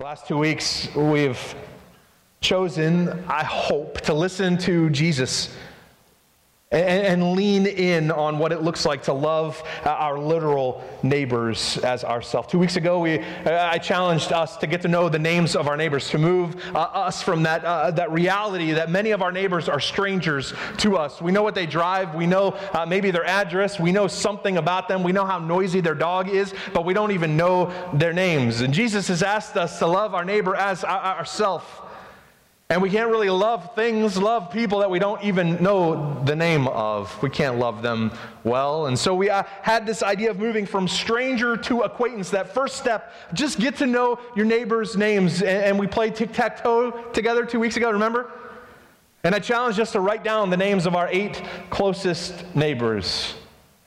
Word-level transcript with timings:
The 0.00 0.06
last 0.06 0.26
two 0.26 0.38
weeks, 0.38 0.88
we've 0.94 1.54
chosen, 2.40 3.22
I 3.28 3.44
hope, 3.44 4.00
to 4.00 4.14
listen 4.14 4.56
to 4.60 4.88
Jesus 4.88 5.54
and, 6.72 7.04
and, 7.04 7.32
lean 7.32 7.66
in 7.66 8.12
on 8.12 8.38
what 8.38 8.52
it 8.52 8.62
looks 8.62 8.86
like 8.86 9.02
to 9.02 9.12
love 9.12 9.60
our 9.84 10.16
literal 10.16 10.84
neighbors 11.02 11.78
as 11.78 12.04
ourselves. 12.04 12.46
Two 12.46 12.60
weeks 12.60 12.76
ago, 12.76 13.00
we, 13.00 13.18
I 13.18 13.78
challenged 13.78 14.30
us 14.30 14.56
to 14.58 14.68
get 14.68 14.80
to 14.82 14.88
know 14.88 15.08
the 15.08 15.18
names 15.18 15.56
of 15.56 15.66
our 15.66 15.76
neighbors, 15.76 16.08
to 16.10 16.18
move 16.18 16.54
uh, 16.72 16.78
us 16.78 17.24
from 17.24 17.42
that, 17.42 17.64
uh, 17.64 17.90
that 17.90 18.12
reality 18.12 18.70
that 18.70 18.88
many 18.88 19.10
of 19.10 19.20
our 19.20 19.32
neighbors 19.32 19.68
are 19.68 19.80
strangers 19.80 20.54
to 20.78 20.96
us. 20.96 21.20
We 21.20 21.32
know 21.32 21.42
what 21.42 21.56
they 21.56 21.66
drive, 21.66 22.14
we 22.14 22.28
know 22.28 22.52
uh, 22.72 22.86
maybe 22.86 23.10
their 23.10 23.26
address, 23.26 23.80
we 23.80 23.90
know 23.90 24.06
something 24.06 24.56
about 24.56 24.86
them, 24.86 25.02
we 25.02 25.10
know 25.10 25.24
how 25.24 25.40
noisy 25.40 25.80
their 25.80 25.96
dog 25.96 26.28
is, 26.28 26.54
but 26.72 26.84
we 26.84 26.94
don't 26.94 27.10
even 27.10 27.36
know 27.36 27.72
their 27.94 28.12
names. 28.12 28.60
And 28.60 28.72
Jesus 28.72 29.08
has 29.08 29.24
asked 29.24 29.56
us 29.56 29.80
to 29.80 29.88
love 29.88 30.14
our 30.14 30.24
neighbor 30.24 30.54
as 30.54 30.84
ourselves. 30.84 31.64
And 32.70 32.80
we 32.80 32.88
can't 32.88 33.10
really 33.10 33.30
love 33.30 33.74
things, 33.74 34.16
love 34.16 34.52
people 34.52 34.78
that 34.78 34.88
we 34.88 35.00
don't 35.00 35.20
even 35.24 35.60
know 35.60 36.22
the 36.24 36.36
name 36.36 36.68
of. 36.68 37.20
We 37.20 37.28
can't 37.28 37.58
love 37.58 37.82
them 37.82 38.12
well. 38.44 38.86
And 38.86 38.96
so 38.96 39.12
we 39.12 39.28
uh, 39.28 39.42
had 39.62 39.84
this 39.84 40.04
idea 40.04 40.30
of 40.30 40.38
moving 40.38 40.66
from 40.66 40.86
stranger 40.86 41.56
to 41.56 41.80
acquaintance. 41.80 42.30
That 42.30 42.54
first 42.54 42.76
step, 42.76 43.12
just 43.34 43.58
get 43.58 43.76
to 43.78 43.86
know 43.86 44.20
your 44.36 44.46
neighbors' 44.46 44.96
names. 44.96 45.42
And, 45.42 45.64
and 45.64 45.78
we 45.80 45.88
played 45.88 46.14
tic 46.14 46.32
tac 46.32 46.62
toe 46.62 46.92
together 47.12 47.44
two 47.44 47.58
weeks 47.58 47.76
ago, 47.76 47.90
remember? 47.90 48.30
And 49.24 49.34
I 49.34 49.40
challenged 49.40 49.80
us 49.80 49.90
to 49.92 50.00
write 50.00 50.22
down 50.22 50.48
the 50.48 50.56
names 50.56 50.86
of 50.86 50.94
our 50.94 51.08
eight 51.10 51.42
closest 51.70 52.54
neighbors. 52.54 53.34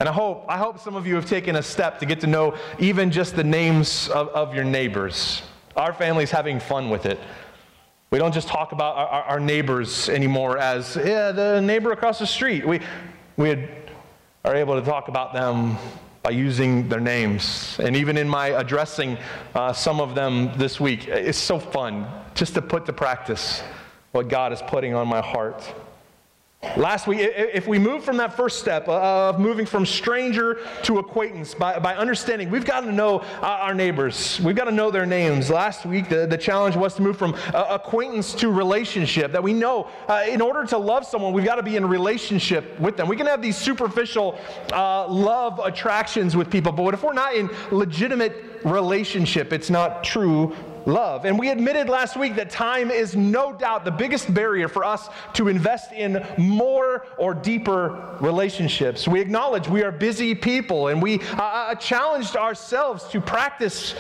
And 0.02 0.10
I 0.10 0.12
hope, 0.12 0.44
I 0.50 0.58
hope 0.58 0.80
some 0.80 0.98
of 0.98 1.08
you 1.08 1.16
have 1.16 1.26
taken 1.26 1.56
a 1.56 1.64
step 1.64 2.00
to 2.00 2.06
get 2.06 2.20
to 2.20 2.28
know 2.28 2.58
even 2.80 3.12
just 3.12 3.38
the 3.38 3.46
names 3.46 4.10
of, 4.10 4.28
of 4.30 4.54
your 4.54 4.66
neighbors. 4.66 5.42
Our 5.78 5.94
family's 5.94 6.32
having 6.32 6.60
fun 6.60 6.90
with 6.90 7.06
it. 7.06 7.18
We 8.14 8.20
don't 8.20 8.32
just 8.32 8.48
talk 8.48 8.74
about 8.74 8.96
our, 8.96 9.24
our 9.24 9.40
neighbors 9.40 10.08
anymore 10.08 10.60
as, 10.60 10.96
yeah, 10.96 11.32
the 11.32 11.60
neighbor 11.60 11.92
across 11.94 12.20
the 12.20 12.28
street. 12.28 12.64
We, 12.64 12.80
we 13.38 13.68
are 14.46 14.56
able 14.56 14.80
to 14.80 14.86
talk 14.86 15.08
about 15.08 15.34
them 15.34 15.78
by 16.22 16.30
using 16.30 16.88
their 16.90 17.00
names. 17.00 17.76
And 17.80 17.96
even 17.96 18.16
in 18.18 18.30
my 18.30 18.50
addressing 18.50 19.18
uh, 19.56 19.74
some 19.74 20.00
of 20.00 20.14
them 20.14 20.56
this 20.60 20.80
week, 20.80 21.08
it's 21.08 21.40
so 21.40 21.58
fun 21.58 22.06
just 22.36 22.54
to 22.54 22.62
put 22.62 22.86
to 22.86 22.94
practice 22.94 23.64
what 24.12 24.28
God 24.28 24.54
is 24.54 24.62
putting 24.68 24.94
on 24.94 25.08
my 25.08 25.20
heart. 25.20 25.64
Last 26.78 27.08
week, 27.08 27.20
if 27.22 27.68
we 27.68 27.78
move 27.78 28.04
from 28.04 28.18
that 28.18 28.36
first 28.36 28.60
step 28.60 28.88
of 28.88 29.40
moving 29.40 29.66
from 29.66 29.86
stranger 29.86 30.60
to 30.84 30.98
acquaintance 30.98 31.54
by, 31.54 31.78
by 31.78 31.96
understanding, 31.96 32.50
we've 32.50 32.66
got 32.66 32.82
to 32.82 32.92
know 32.92 33.20
our 33.42 33.76
neighbors. 33.76 34.40
We've 34.42 34.56
got 34.56 34.66
to 34.66 34.72
know 34.72 34.90
their 34.90 35.06
names. 35.06 35.50
Last 35.50 35.86
week, 35.86 36.10
the, 36.10 36.26
the 36.26 36.38
challenge 36.38 36.76
was 36.76 36.96
to 36.96 37.02
move 37.02 37.18
from 37.18 37.36
uh, 37.54 37.66
acquaintance 37.70 38.34
to 38.36 38.50
relationship. 38.50 39.34
That 39.34 39.44
we 39.44 39.54
know 39.54 39.88
uh, 40.08 40.26
in 40.28 40.42
order 40.42 40.66
to 40.68 40.78
love 40.78 41.06
someone, 41.06 41.34
we've 41.34 41.46
got 41.46 41.56
to 41.56 41.64
be 41.64 41.76
in 41.76 41.86
relationship 41.86 42.80
with 42.80 42.98
them. 42.98 43.08
We 43.08 43.18
can 43.18 43.28
have 43.28 43.42
these 43.42 43.58
superficial 43.58 44.40
uh, 44.72 45.08
love 45.08 45.60
attractions 45.64 46.36
with 46.36 46.50
people, 46.50 46.72
but 46.72 46.94
if 46.94 47.04
we're 47.04 47.14
not 47.14 47.36
in 47.36 47.50
legitimate 47.72 48.62
relationship, 48.64 49.54
it's 49.54 49.70
not 49.70 50.04
true 50.04 50.56
love. 50.86 51.26
And 51.26 51.38
we 51.38 51.50
admitted 51.50 51.90
last 51.90 52.16
week 52.16 52.36
that 52.36 52.50
time 52.50 52.92
is 52.92 53.16
no 53.16 53.54
doubt 53.54 53.86
the 53.86 53.92
biggest 53.92 54.34
barrier 54.34 54.68
for 54.68 54.84
us 54.84 55.10
to 55.34 55.48
invest 55.48 55.92
in 55.92 56.26
more 56.38 57.06
or 57.18 57.34
deeper 57.34 58.18
relationships. 58.20 59.08
We 59.08 59.22
acknowledge 59.22 59.68
we 59.68 59.84
are 59.84 59.92
busy 59.92 60.36
people 60.36 60.88
and 60.88 61.02
we 61.02 61.20
uh, 61.22 61.42
uh 61.42 61.76
challenged 61.76 62.36
ourselves 62.36 63.06
to 63.10 63.22
practice. 63.22 63.96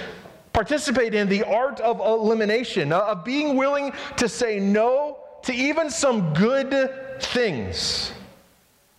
Participate 0.51 1.15
in 1.15 1.27
the 1.29 1.43
art 1.43 1.79
of 1.79 1.99
elimination, 1.99 2.91
uh, 2.91 2.99
of 2.99 3.25
being 3.25 3.57
willing 3.57 3.91
to 4.17 4.29
say 4.29 4.59
no 4.59 5.17
to 5.43 5.53
even 5.53 5.89
some 5.89 6.31
good 6.33 6.91
things 7.19 8.11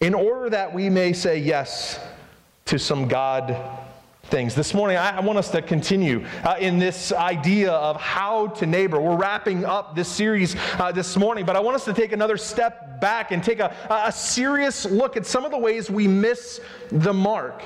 in 0.01 0.15
order 0.15 0.51
that 0.51 0.75
we 0.75 0.91
may 0.91 1.13
say 1.13 1.39
yes 1.39 2.01
to 2.67 2.79
some 2.79 3.07
God 3.09 3.57
things. 4.27 4.55
This 4.55 4.73
morning, 4.73 4.97
I, 4.97 5.21
want 5.21 5.39
us 5.39 5.51
to 5.51 5.61
continue 5.61 6.25
uh, 6.45 6.57
in 6.59 6.79
this 6.79 7.13
idea 7.13 7.71
of 7.73 8.01
how 8.01 8.49
to 8.49 8.67
neighbor. 8.67 9.01
We're 9.01 9.17
wrapping 9.17 9.65
up 9.65 9.95
this 9.95 10.09
series 10.09 10.57
uh, 10.79 10.93
this 10.93 11.17
morning, 11.17 11.45
but 11.45 11.57
I 11.57 11.61
want 11.61 11.75
us 11.77 11.85
to 11.85 11.93
take 11.93 12.13
another 12.13 12.37
step 12.37 13.01
back 13.01 13.33
and 13.33 13.45
take 13.45 13.61
a, 13.61 13.75
a 13.91 14.11
serious 14.11 14.87
look 14.87 15.17
at 15.17 15.27
some 15.27 15.45
of 15.45 15.51
the 15.51 15.59
ways 15.59 15.91
we 15.91 16.09
miss 16.09 16.61
the 16.91 17.13
mark. 17.13 17.63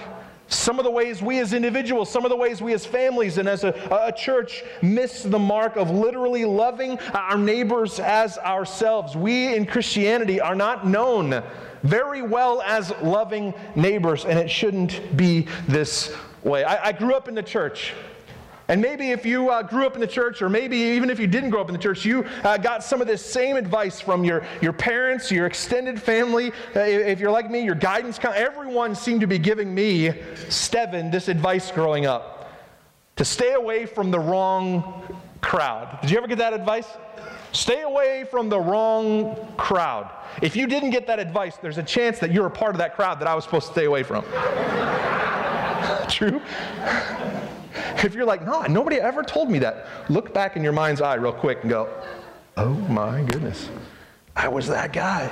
Some 0.48 0.78
of 0.78 0.84
the 0.84 0.90
ways 0.90 1.20
we 1.20 1.38
as 1.40 1.52
individuals, 1.52 2.10
some 2.10 2.24
of 2.24 2.30
the 2.30 2.36
ways 2.36 2.62
we 2.62 2.72
as 2.72 2.84
families 2.84 3.36
and 3.36 3.46
as 3.46 3.64
a, 3.64 3.74
a, 3.90 4.12
church 4.12 4.64
miss 4.80 5.22
the 5.22 5.38
mark 5.38 5.76
of 5.76 5.90
literally 5.90 6.46
loving 6.46 6.98
our 7.12 7.36
neighbors 7.36 8.00
as 8.00 8.38
ourselves. 8.38 9.14
We 9.14 9.54
in 9.54 9.66
Christianity 9.66 10.40
are 10.40 10.54
not 10.54 10.86
known 10.86 11.42
very 11.82 12.22
well 12.22 12.62
as 12.62 12.92
loving 13.02 13.52
neighbors, 13.76 14.24
and 14.24 14.38
it 14.38 14.50
shouldn't 14.50 15.16
be 15.16 15.46
this 15.66 16.16
way. 16.44 16.64
I, 16.64 16.88
I 16.88 16.92
grew 16.92 17.14
up 17.14 17.28
in 17.28 17.34
the 17.34 17.42
church. 17.42 17.94
And 18.70 18.82
maybe 18.82 19.12
if 19.12 19.24
you 19.24 19.48
uh, 19.48 19.62
grew 19.62 19.86
up 19.86 19.94
in 19.94 20.00
the 20.02 20.06
church, 20.06 20.42
or 20.42 20.50
maybe 20.50 20.76
even 20.76 21.08
if 21.08 21.18
you 21.18 21.26
didn't 21.26 21.48
grow 21.48 21.62
up 21.62 21.68
in 21.68 21.72
the 21.72 21.80
church, 21.80 22.04
you 22.04 22.26
uh, 22.44 22.58
got 22.58 22.84
some 22.84 23.00
of 23.00 23.06
this 23.06 23.24
same 23.24 23.56
advice 23.56 23.98
from 23.98 24.24
your, 24.24 24.44
your 24.60 24.74
parents, 24.74 25.32
your 25.32 25.46
extended 25.46 26.00
family. 26.00 26.52
Uh, 26.76 26.80
if 26.80 27.18
you're 27.18 27.30
like 27.30 27.50
me, 27.50 27.60
your 27.60 27.74
guidance, 27.74 28.18
everyone 28.22 28.94
seemed 28.94 29.22
to 29.22 29.26
be 29.26 29.38
giving 29.38 29.74
me, 29.74 30.12
Steven, 30.50 31.10
this 31.10 31.28
advice 31.28 31.70
growing 31.70 32.04
up 32.04 32.52
to 33.16 33.24
stay 33.24 33.54
away 33.54 33.86
from 33.86 34.10
the 34.10 34.18
wrong 34.18 35.02
crowd. 35.40 35.98
Did 36.02 36.10
you 36.10 36.18
ever 36.18 36.26
get 36.26 36.38
that 36.38 36.52
advice? 36.52 36.86
Stay 37.52 37.80
away 37.80 38.26
from 38.30 38.50
the 38.50 38.60
wrong 38.60 39.54
crowd. 39.56 40.10
If 40.42 40.54
you 40.54 40.66
didn't 40.66 40.90
get 40.90 41.06
that 41.06 41.18
advice, 41.18 41.56
there's 41.56 41.78
a 41.78 41.82
chance 41.82 42.18
that 42.18 42.32
you're 42.32 42.46
a 42.46 42.50
part 42.50 42.74
of 42.74 42.78
that 42.78 42.94
crowd 42.94 43.18
that 43.20 43.26
I 43.26 43.34
was 43.34 43.44
supposed 43.44 43.68
to 43.68 43.72
stay 43.72 43.86
away 43.86 44.02
from. 44.02 44.24
True? 46.08 46.40
If 48.04 48.14
you're 48.14 48.24
like, 48.24 48.44
no, 48.44 48.62
nobody 48.62 48.96
ever 48.96 49.22
told 49.22 49.50
me 49.50 49.58
that, 49.60 49.86
look 50.08 50.32
back 50.32 50.56
in 50.56 50.62
your 50.62 50.72
mind's 50.72 51.00
eye 51.00 51.14
real 51.14 51.32
quick 51.32 51.58
and 51.62 51.70
go, 51.70 51.88
oh 52.56 52.74
my 52.74 53.22
goodness, 53.22 53.68
I 54.36 54.48
was 54.48 54.68
that 54.68 54.92
guy. 54.92 55.30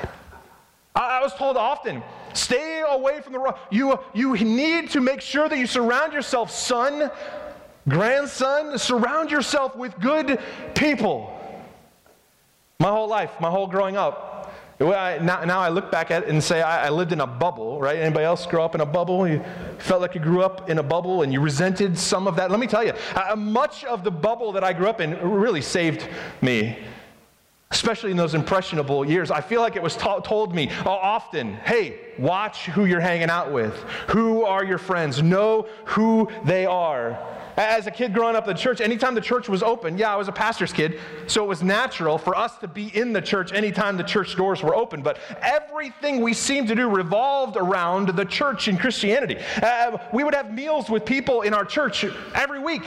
I, 0.94 1.18
I 1.18 1.22
was 1.22 1.34
told 1.34 1.56
often, 1.56 2.02
stay 2.34 2.82
away 2.88 3.20
from 3.20 3.34
the 3.34 3.38
wrong. 3.38 3.54
You, 3.70 3.98
you 4.14 4.34
need 4.34 4.90
to 4.90 5.00
make 5.00 5.20
sure 5.20 5.48
that 5.48 5.58
you 5.58 5.66
surround 5.66 6.12
yourself, 6.12 6.50
son, 6.50 7.10
grandson, 7.88 8.78
surround 8.78 9.30
yourself 9.30 9.76
with 9.76 9.98
good 10.00 10.40
people. 10.74 11.32
My 12.80 12.88
whole 12.88 13.08
life, 13.08 13.30
my 13.40 13.50
whole 13.50 13.66
growing 13.66 13.96
up, 13.96 14.35
I, 14.80 15.18
now, 15.18 15.42
now, 15.44 15.60
I 15.60 15.70
look 15.70 15.90
back 15.90 16.10
at 16.10 16.24
it 16.24 16.28
and 16.28 16.42
say 16.42 16.60
I, 16.60 16.88
I, 16.88 16.90
lived 16.90 17.12
in 17.12 17.20
a 17.20 17.26
bubble, 17.26 17.80
right? 17.80 17.98
Anybody 17.98 18.26
else 18.26 18.44
grow 18.44 18.62
up 18.62 18.74
in 18.74 18.82
a 18.82 18.86
bubble? 18.86 19.26
You 19.26 19.42
felt 19.78 20.02
like 20.02 20.14
you 20.14 20.20
grew 20.20 20.42
up 20.42 20.68
in 20.68 20.78
a 20.78 20.82
bubble 20.82 21.22
and 21.22 21.32
you 21.32 21.40
resented 21.40 21.96
some 21.96 22.26
of 22.26 22.36
that. 22.36 22.50
Let 22.50 22.60
me 22.60 22.66
tell 22.66 22.84
you, 22.84 22.92
uh, 23.14 23.34
much 23.36 23.84
of 23.84 24.04
the 24.04 24.10
bubble 24.10 24.52
that 24.52 24.62
I 24.62 24.74
grew 24.74 24.88
up 24.88 25.00
in 25.00 25.18
really 25.18 25.62
saved 25.62 26.06
me, 26.42 26.78
especially 27.70 28.10
in 28.10 28.18
those 28.18 28.34
impressionable 28.34 29.02
years. 29.06 29.30
I 29.30 29.40
feel 29.40 29.62
like 29.62 29.76
it 29.76 29.82
was 29.82 29.96
ta- 29.96 30.20
told 30.20 30.54
me 30.54 30.70
often 30.84 31.54
hey, 31.54 31.98
watch 32.18 32.66
who 32.66 32.84
you're 32.84 33.00
hanging 33.00 33.30
out 33.30 33.50
with, 33.50 33.74
who 34.08 34.44
are 34.44 34.62
your 34.62 34.78
friends, 34.78 35.22
know 35.22 35.68
who 35.86 36.28
they 36.44 36.66
are. 36.66 37.18
As 37.56 37.86
a 37.86 37.90
kid 37.90 38.12
growing 38.12 38.36
up 38.36 38.46
in 38.46 38.54
the 38.54 38.60
church, 38.60 38.80
anytime 38.80 39.14
the 39.14 39.20
church 39.20 39.48
was 39.48 39.62
open, 39.62 39.96
yeah, 39.96 40.12
I 40.12 40.16
was 40.16 40.28
a 40.28 40.32
pastor's 40.32 40.72
kid, 40.72 41.00
so 41.26 41.42
it 41.42 41.46
was 41.46 41.62
natural 41.62 42.18
for 42.18 42.36
us 42.36 42.58
to 42.58 42.68
be 42.68 42.94
in 42.96 43.12
the 43.12 43.22
church 43.22 43.52
anytime 43.52 43.96
the 43.96 44.04
church 44.04 44.36
doors 44.36 44.62
were 44.62 44.74
open. 44.74 45.02
But 45.02 45.18
everything 45.40 46.20
we 46.20 46.34
seemed 46.34 46.68
to 46.68 46.74
do 46.74 46.88
revolved 46.88 47.56
around 47.56 48.10
the 48.10 48.24
church 48.24 48.68
in 48.68 48.76
Christianity. 48.76 49.38
Uh, 49.62 49.96
we 50.12 50.22
would 50.22 50.34
have 50.34 50.52
meals 50.52 50.90
with 50.90 51.06
people 51.06 51.42
in 51.42 51.54
our 51.54 51.64
church 51.64 52.04
every 52.34 52.58
week. 52.58 52.84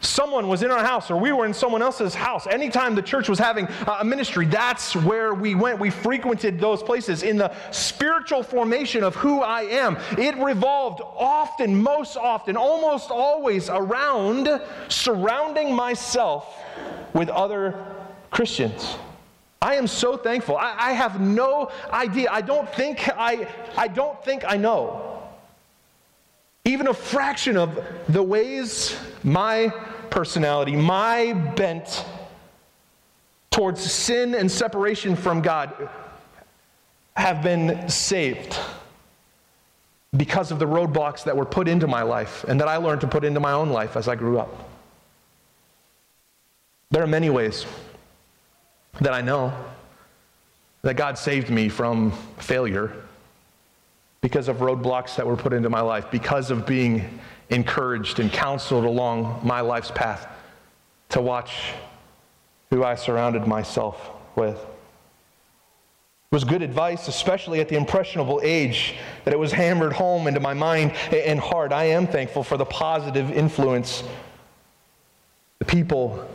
Someone 0.00 0.46
was 0.46 0.62
in 0.62 0.70
our 0.70 0.84
house 0.84 1.10
or 1.10 1.16
we 1.16 1.32
were 1.32 1.44
in 1.44 1.52
someone 1.52 1.82
else's 1.82 2.14
house. 2.14 2.46
Anytime 2.46 2.94
the 2.94 3.02
church 3.02 3.28
was 3.28 3.38
having 3.38 3.66
uh, 3.66 3.98
a 4.00 4.04
ministry, 4.04 4.46
that's 4.46 4.94
where 4.94 5.34
we 5.34 5.56
went. 5.56 5.80
We 5.80 5.90
frequented 5.90 6.60
those 6.60 6.82
places. 6.82 7.24
In 7.24 7.36
the 7.36 7.52
spiritual 7.72 8.44
formation 8.44 9.02
of 9.02 9.16
who 9.16 9.42
I 9.42 9.62
am, 9.62 9.96
it 10.16 10.36
revolved 10.36 11.00
often, 11.02 11.82
most 11.82 12.16
often, 12.16 12.56
almost 12.56 13.10
always 13.10 13.68
around 13.68 14.48
surrounding 14.88 15.74
myself 15.74 16.56
with 17.12 17.28
other 17.28 17.74
Christians. 18.30 18.96
I 19.60 19.74
am 19.74 19.88
so 19.88 20.16
thankful. 20.16 20.56
I, 20.56 20.76
I 20.78 20.92
have 20.92 21.20
no 21.20 21.72
idea. 21.90 22.30
I 22.30 22.42
don't 22.42 22.72
think 22.74 23.08
I, 23.08 23.48
I 23.76 23.88
don't 23.88 24.22
think 24.24 24.44
I 24.46 24.56
know 24.56 25.08
even 26.68 26.86
a 26.88 26.94
fraction 26.94 27.56
of 27.56 27.82
the 28.10 28.22
ways 28.22 28.94
my 29.24 29.72
personality, 30.10 30.76
my 30.76 31.32
bent 31.32 32.04
towards 33.50 33.80
sin 33.80 34.34
and 34.34 34.50
separation 34.50 35.16
from 35.16 35.42
God 35.42 35.88
have 37.16 37.42
been 37.42 37.88
saved 37.88 38.56
because 40.16 40.50
of 40.50 40.58
the 40.58 40.64
roadblocks 40.64 41.24
that 41.24 41.36
were 41.36 41.44
put 41.44 41.68
into 41.68 41.86
my 41.86 42.02
life 42.02 42.44
and 42.44 42.60
that 42.60 42.68
I 42.68 42.76
learned 42.76 43.00
to 43.02 43.08
put 43.08 43.24
into 43.24 43.40
my 43.40 43.52
own 43.52 43.70
life 43.70 43.96
as 43.96 44.08
I 44.08 44.14
grew 44.14 44.38
up. 44.38 44.68
There 46.90 47.02
are 47.02 47.08
many 47.08 47.28
ways 47.28 47.66
that 49.00 49.12
I 49.12 49.20
know 49.20 49.52
that 50.82 50.94
God 50.94 51.18
saved 51.18 51.50
me 51.50 51.68
from 51.68 52.12
failure 52.38 52.92
because 54.20 54.48
of 54.48 54.56
roadblocks 54.56 55.16
that 55.16 55.26
were 55.26 55.36
put 55.36 55.52
into 55.52 55.68
my 55.68 55.80
life, 55.80 56.10
because 56.10 56.50
of 56.50 56.66
being 56.66 57.20
encouraged 57.50 58.20
and 58.20 58.32
counseled 58.32 58.84
along 58.84 59.40
my 59.42 59.60
life's 59.60 59.90
path 59.90 60.26
to 61.10 61.20
watch 61.20 61.72
who 62.70 62.84
I 62.84 62.94
surrounded 62.94 63.46
myself 63.46 64.10
with. 64.36 64.56
It 64.56 66.34
was 66.34 66.44
good 66.44 66.60
advice, 66.60 67.08
especially 67.08 67.60
at 67.60 67.70
the 67.70 67.76
impressionable 67.76 68.40
age, 68.42 68.94
that 69.24 69.32
it 69.32 69.38
was 69.38 69.50
hammered 69.50 69.94
home 69.94 70.26
into 70.26 70.40
my 70.40 70.52
mind 70.52 70.92
and 71.10 71.40
heart. 71.40 71.72
I 71.72 71.84
am 71.84 72.06
thankful 72.06 72.44
for 72.44 72.58
the 72.58 72.66
positive 72.66 73.30
influence, 73.30 74.04
the 75.58 75.64
people 75.64 76.28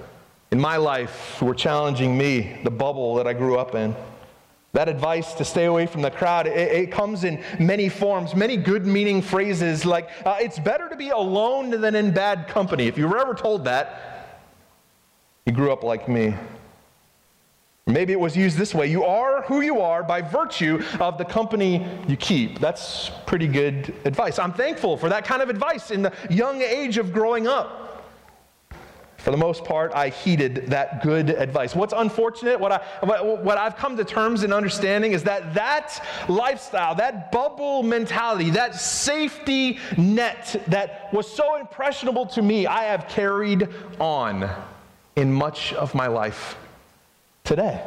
in 0.51 0.59
my 0.59 0.77
life 0.77 1.37
who 1.39 1.45
were 1.45 1.53
challenging 1.53 2.17
me, 2.17 2.59
the 2.63 2.71
bubble 2.71 3.15
that 3.15 3.27
I 3.27 3.33
grew 3.33 3.59
up 3.59 3.75
in. 3.75 3.95
That 4.73 4.89
advice 4.89 5.33
to 5.35 5.45
stay 5.45 5.65
away 5.65 5.85
from 5.85 6.01
the 6.01 6.09
crowd, 6.09 6.47
it, 6.47 6.57
it 6.57 6.91
comes 6.91 7.23
in 7.23 7.43
many 7.59 7.89
forms, 7.89 8.35
many 8.35 8.57
good 8.57 8.87
meaning 8.87 9.21
phrases 9.21 9.85
like, 9.85 10.09
uh, 10.25 10.37
it's 10.39 10.57
better 10.57 10.89
to 10.89 10.95
be 10.95 11.09
alone 11.09 11.69
than 11.69 11.93
in 11.93 12.11
bad 12.11 12.47
company. 12.47 12.87
If 12.87 12.97
you 12.97 13.07
were 13.07 13.19
ever 13.19 13.35
told 13.35 13.65
that, 13.65 14.41
you 15.45 15.53
grew 15.53 15.71
up 15.71 15.83
like 15.83 16.09
me. 16.09 16.33
Maybe 17.85 18.13
it 18.13 18.19
was 18.19 18.35
used 18.35 18.57
this 18.57 18.73
way 18.73 18.87
You 18.87 19.03
are 19.03 19.41
who 19.43 19.61
you 19.61 19.81
are 19.81 20.03
by 20.03 20.21
virtue 20.21 20.81
of 20.99 21.17
the 21.17 21.25
company 21.25 21.85
you 22.07 22.15
keep. 22.15 22.59
That's 22.59 23.11
pretty 23.27 23.47
good 23.47 23.93
advice. 24.05 24.39
I'm 24.39 24.53
thankful 24.53 24.97
for 24.97 25.09
that 25.09 25.25
kind 25.25 25.41
of 25.41 25.49
advice 25.49 25.91
in 25.91 26.01
the 26.01 26.13
young 26.29 26.61
age 26.61 26.97
of 26.97 27.13
growing 27.13 27.45
up. 27.45 27.82
For 29.23 29.31
the 29.31 29.37
most 29.37 29.63
part, 29.63 29.93
I 29.95 30.09
heeded 30.09 30.67
that 30.67 31.01
good 31.01 31.29
advice. 31.29 31.73
What's 31.73 31.93
unfortunate, 31.95 32.59
what, 32.59 32.73
I, 32.73 33.21
what 33.21 33.57
I've 33.57 33.77
come 33.77 33.95
to 33.95 34.03
terms 34.03 34.43
in 34.43 34.51
understanding 34.51 35.13
is 35.13 35.23
that 35.23 35.53
that 35.53 36.05
lifestyle, 36.27 36.93
that 36.95 37.31
bubble 37.31 37.83
mentality, 37.83 38.49
that 38.49 38.75
safety 38.75 39.79
net 39.95 40.61
that 40.67 41.07
was 41.13 41.25
so 41.25 41.55
impressionable 41.55 42.25
to 42.25 42.41
me, 42.41 42.67
I 42.67 42.83
have 42.83 43.07
carried 43.07 43.69
on 43.97 44.49
in 45.15 45.31
much 45.31 45.71
of 45.71 45.95
my 45.95 46.07
life 46.07 46.57
today. 47.45 47.81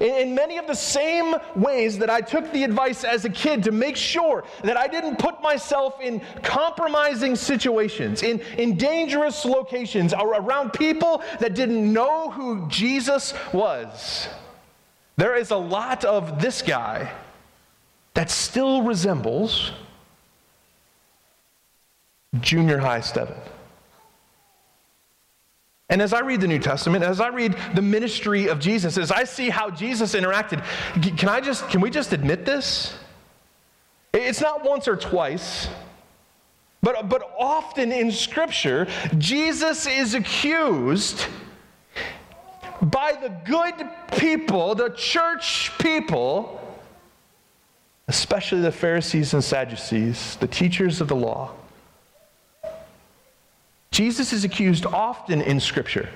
In 0.00 0.34
many 0.34 0.58
of 0.58 0.66
the 0.66 0.74
same 0.74 1.34
ways 1.54 1.98
that 1.98 2.10
I 2.10 2.20
took 2.20 2.52
the 2.52 2.64
advice 2.64 3.04
as 3.04 3.24
a 3.24 3.30
kid 3.30 3.62
to 3.64 3.72
make 3.72 3.96
sure 3.96 4.44
that 4.62 4.76
I 4.76 4.86
didn't 4.86 5.18
put 5.18 5.42
myself 5.42 6.00
in 6.00 6.20
compromising 6.42 7.36
situations, 7.36 8.22
in, 8.22 8.40
in 8.58 8.76
dangerous 8.76 9.44
locations, 9.44 10.12
around 10.12 10.72
people 10.72 11.22
that 11.40 11.54
didn't 11.54 11.92
know 11.92 12.30
who 12.30 12.68
Jesus 12.68 13.32
was. 13.52 14.28
There 15.16 15.34
is 15.34 15.50
a 15.50 15.56
lot 15.56 16.04
of 16.04 16.40
this 16.42 16.60
guy 16.60 17.10
that 18.14 18.30
still 18.30 18.82
resembles 18.82 19.72
junior 22.40 22.78
high 22.78 23.00
Stephen. 23.00 23.36
And 25.88 26.02
as 26.02 26.12
I 26.12 26.20
read 26.20 26.40
the 26.40 26.48
New 26.48 26.58
Testament, 26.58 27.04
as 27.04 27.20
I 27.20 27.28
read 27.28 27.56
the 27.74 27.82
ministry 27.82 28.48
of 28.48 28.58
Jesus, 28.58 28.98
as 28.98 29.12
I 29.12 29.24
see 29.24 29.50
how 29.50 29.70
Jesus 29.70 30.14
interacted, 30.14 30.64
can 31.16 31.28
I 31.28 31.40
just 31.40 31.68
can 31.68 31.80
we 31.80 31.90
just 31.90 32.12
admit 32.12 32.44
this? 32.44 32.96
It's 34.12 34.40
not 34.40 34.64
once 34.64 34.88
or 34.88 34.96
twice, 34.96 35.68
but, 36.82 37.08
but 37.08 37.34
often 37.38 37.92
in 37.92 38.10
Scripture, 38.10 38.86
Jesus 39.18 39.86
is 39.86 40.14
accused 40.14 41.26
by 42.80 43.12
the 43.12 43.28
good 43.44 43.74
people, 44.18 44.74
the 44.74 44.90
church 44.90 45.72
people, 45.78 46.60
especially 48.08 48.60
the 48.60 48.72
Pharisees 48.72 49.34
and 49.34 49.42
Sadducees, 49.42 50.36
the 50.36 50.46
teachers 50.46 51.00
of 51.00 51.08
the 51.08 51.16
law 51.16 51.52
Jesus 53.96 54.34
is 54.34 54.44
accused 54.44 54.84
often 54.84 55.40
in 55.40 55.58
Scripture 55.58 56.10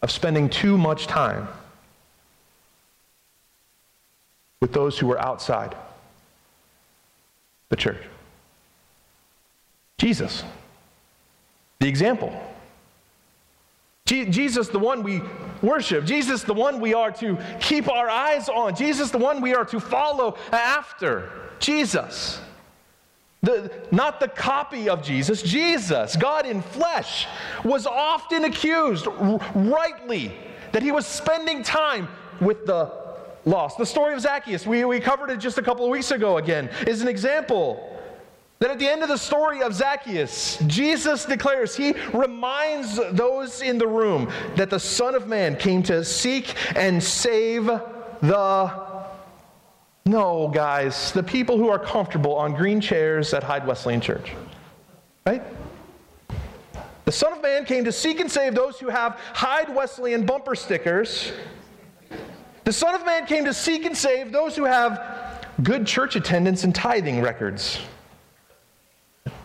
of 0.00 0.10
spending 0.10 0.48
too 0.48 0.78
much 0.78 1.06
time 1.06 1.46
with 4.62 4.72
those 4.72 4.98
who 4.98 5.12
are 5.12 5.20
outside 5.20 5.76
the 7.68 7.76
church. 7.76 8.00
Jesus, 9.98 10.42
the 11.80 11.86
example. 11.86 12.32
Jesus, 14.06 14.68
the 14.68 14.78
one 14.78 15.02
we 15.02 15.20
worship. 15.60 16.06
Jesus, 16.06 16.44
the 16.44 16.54
one 16.54 16.80
we 16.80 16.94
are 16.94 17.10
to 17.12 17.36
keep 17.60 17.90
our 17.90 18.08
eyes 18.08 18.48
on. 18.48 18.74
Jesus, 18.74 19.10
the 19.10 19.18
one 19.18 19.42
we 19.42 19.54
are 19.54 19.66
to 19.66 19.78
follow 19.78 20.38
after. 20.50 21.30
Jesus. 21.58 22.40
The, 23.44 23.70
not 23.90 24.20
the 24.20 24.28
copy 24.28 24.88
of 24.88 25.02
Jesus, 25.02 25.42
Jesus, 25.42 26.16
God 26.16 26.46
in 26.46 26.62
flesh, 26.62 27.26
was 27.64 27.86
often 27.86 28.44
accused, 28.44 29.06
rightly, 29.54 30.34
that 30.72 30.82
he 30.82 30.92
was 30.92 31.06
spending 31.06 31.62
time 31.62 32.08
with 32.40 32.64
the 32.64 32.90
lost. 33.44 33.76
The 33.76 33.86
story 33.86 34.14
of 34.14 34.20
Zacchaeus, 34.20 34.66
we, 34.66 34.84
we 34.84 34.98
covered 34.98 35.30
it 35.30 35.38
just 35.38 35.58
a 35.58 35.62
couple 35.62 35.84
of 35.84 35.90
weeks 35.90 36.10
ago 36.10 36.38
again, 36.38 36.70
is 36.86 37.02
an 37.02 37.08
example. 37.08 37.90
That 38.60 38.70
at 38.70 38.78
the 38.78 38.88
end 38.88 39.02
of 39.02 39.08
the 39.08 39.18
story 39.18 39.62
of 39.62 39.74
Zacchaeus, 39.74 40.58
Jesus 40.66 41.26
declares, 41.26 41.76
he 41.76 41.92
reminds 42.14 42.96
those 43.12 43.60
in 43.60 43.76
the 43.76 43.86
room 43.86 44.30
that 44.56 44.70
the 44.70 44.80
Son 44.80 45.14
of 45.14 45.26
Man 45.26 45.56
came 45.56 45.82
to 45.82 46.02
seek 46.04 46.54
and 46.76 47.02
save 47.02 47.66
the 47.66 48.93
no, 50.06 50.48
guys, 50.48 51.12
the 51.12 51.22
people 51.22 51.56
who 51.56 51.68
are 51.68 51.78
comfortable 51.78 52.34
on 52.34 52.54
green 52.54 52.80
chairs 52.80 53.32
at 53.32 53.42
Hyde 53.42 53.66
Wesleyan 53.66 54.00
Church. 54.00 54.32
Right? 55.26 55.42
The 57.06 57.12
Son 57.12 57.32
of 57.32 57.42
Man 57.42 57.64
came 57.64 57.84
to 57.84 57.92
seek 57.92 58.20
and 58.20 58.30
save 58.30 58.54
those 58.54 58.78
who 58.78 58.88
have 58.88 59.18
Hyde 59.32 59.74
Wesleyan 59.74 60.26
bumper 60.26 60.54
stickers. 60.54 61.32
The 62.64 62.72
Son 62.72 62.94
of 62.94 63.04
Man 63.06 63.26
came 63.26 63.44
to 63.44 63.54
seek 63.54 63.84
and 63.84 63.96
save 63.96 64.32
those 64.32 64.56
who 64.56 64.64
have 64.64 65.46
good 65.62 65.86
church 65.86 66.16
attendance 66.16 66.64
and 66.64 66.74
tithing 66.74 67.20
records. 67.20 67.80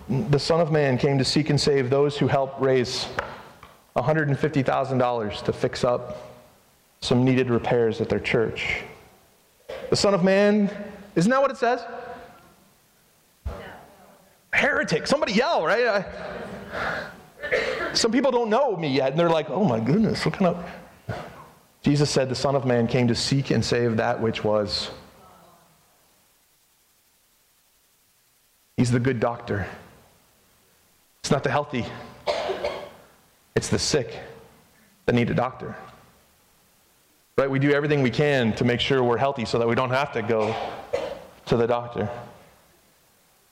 The 0.10 0.40
Son 0.40 0.60
of 0.60 0.72
Man 0.72 0.98
came 0.98 1.18
to 1.18 1.26
seek 1.26 1.50
and 1.50 1.60
save 1.60 1.90
those 1.90 2.18
who 2.18 2.28
help 2.28 2.60
raise 2.60 3.08
$150,000 3.96 5.44
to 5.44 5.54
fix 5.54 5.83
up 5.83 6.31
some 7.02 7.24
needed 7.24 7.50
repairs 7.50 8.02
at 8.02 8.10
their 8.10 8.19
church. 8.19 8.83
The 9.90 9.96
Son 9.96 10.14
of 10.14 10.24
Man, 10.24 10.69
isn't 11.16 11.30
that 11.30 11.42
what 11.42 11.52
it 11.52 11.58
says? 11.58 11.84
Heretic. 14.54 15.08
Somebody 15.08 15.34
yell, 15.34 15.66
right? 15.66 15.86
I, 15.86 17.06
some 17.94 18.12
people 18.12 18.31
don't 18.31 18.50
know 18.50 18.76
me 18.76 18.90
yet, 18.90 19.12
and 19.12 19.19
they're 19.19 19.30
like, 19.30 19.50
oh 19.50 19.64
my 19.64 19.80
goodness, 19.80 20.26
what 20.26 20.36
kind 20.36 20.56
of. 20.56 20.66
Jesus 21.81 22.10
said, 22.10 22.30
The 22.30 22.36
Son 22.36 22.56
of 22.56 22.66
Man 22.66 22.88
came 22.88 23.08
to 23.08 23.16
seek 23.16 23.52
and 23.52 23.64
save 23.64 23.98
that 23.98 24.22
which 24.22 24.44
was. 24.44 24.92
He's 28.78 28.92
the 28.92 29.00
good 29.00 29.19
doctor. 29.19 29.66
It's 31.22 31.31
not 31.31 31.44
the 31.44 31.52
healthy, 31.52 31.86
it's 33.56 33.69
the 33.69 33.80
sick 33.80 34.18
that 35.06 35.16
need 35.16 35.30
a 35.30 35.34
doctor. 35.34 35.76
Right? 37.40 37.50
We 37.50 37.58
do 37.58 37.72
everything 37.72 38.02
we 38.02 38.10
can 38.10 38.52
to 38.56 38.66
make 38.66 38.81
sure 38.81 39.02
we're 39.02 39.18
healthy 39.18 39.46
so 39.46 39.60
that 39.60 39.66
we 39.66 39.74
don't 39.74 39.92
have 39.92 40.12
to 40.12 40.22
go 40.22 40.54
to 41.46 41.56
the 41.56 41.66
doctor. 41.66 42.10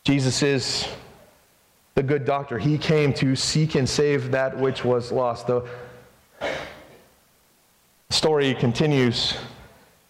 Jesus 0.03 0.43
is 0.43 0.89
the 1.95 2.03
good 2.03 2.25
doctor. 2.25 2.59
He 2.59 2.77
came 2.77 3.13
to 3.13 3.33
seek 3.33 3.75
and 3.75 3.87
save 3.87 4.31
that 4.31 4.57
which 4.57 4.83
was 4.83 5.13
lost. 5.13 5.47
The 5.47 5.65
story 8.09 8.53
continues 8.55 9.35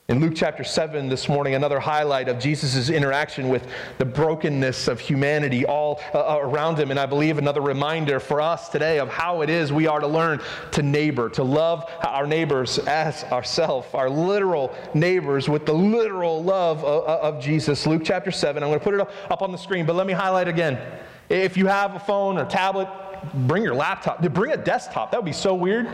in 0.09 0.21
Luke 0.21 0.35
chapter 0.37 0.63
7 0.63 1.09
this 1.09 1.27
morning, 1.27 1.53
another 1.53 1.81
highlight 1.81 2.29
of 2.29 2.39
Jesus' 2.39 2.89
interaction 2.89 3.49
with 3.49 3.67
the 3.97 4.05
brokenness 4.05 4.87
of 4.87 5.01
humanity 5.01 5.65
all 5.65 5.99
uh, 6.13 6.19
uh, 6.19 6.39
around 6.39 6.79
him. 6.79 6.91
And 6.91 6.99
I 6.99 7.05
believe 7.05 7.37
another 7.37 7.59
reminder 7.59 8.21
for 8.21 8.39
us 8.39 8.69
today 8.69 8.99
of 8.99 9.09
how 9.09 9.41
it 9.41 9.49
is 9.49 9.73
we 9.73 9.85
are 9.85 9.99
to 9.99 10.07
learn 10.07 10.39
to 10.71 10.81
neighbor, 10.81 11.27
to 11.31 11.43
love 11.43 11.91
our 12.07 12.25
neighbors 12.25 12.79
as 12.79 13.25
ourselves, 13.25 13.85
our 13.93 14.09
literal 14.09 14.73
neighbors 14.93 15.49
with 15.49 15.65
the 15.65 15.73
literal 15.73 16.41
love 16.41 16.85
of, 16.85 17.03
of 17.03 17.43
Jesus. 17.43 17.85
Luke 17.85 18.03
chapter 18.05 18.31
7. 18.31 18.63
I'm 18.63 18.69
going 18.69 18.79
to 18.79 18.83
put 18.85 18.93
it 18.93 19.01
up 19.01 19.41
on 19.41 19.51
the 19.51 19.57
screen, 19.57 19.85
but 19.85 19.97
let 19.97 20.07
me 20.07 20.13
highlight 20.13 20.47
again. 20.47 20.79
If 21.27 21.57
you 21.57 21.67
have 21.67 21.95
a 21.95 21.99
phone 21.99 22.37
or 22.37 22.45
tablet, 22.45 22.87
bring 23.33 23.63
your 23.63 23.75
laptop. 23.75 24.21
Bring 24.33 24.51
a 24.51 24.57
desktop. 24.57 25.11
That 25.11 25.17
would 25.17 25.25
be 25.25 25.33
so 25.33 25.53
weird. 25.53 25.87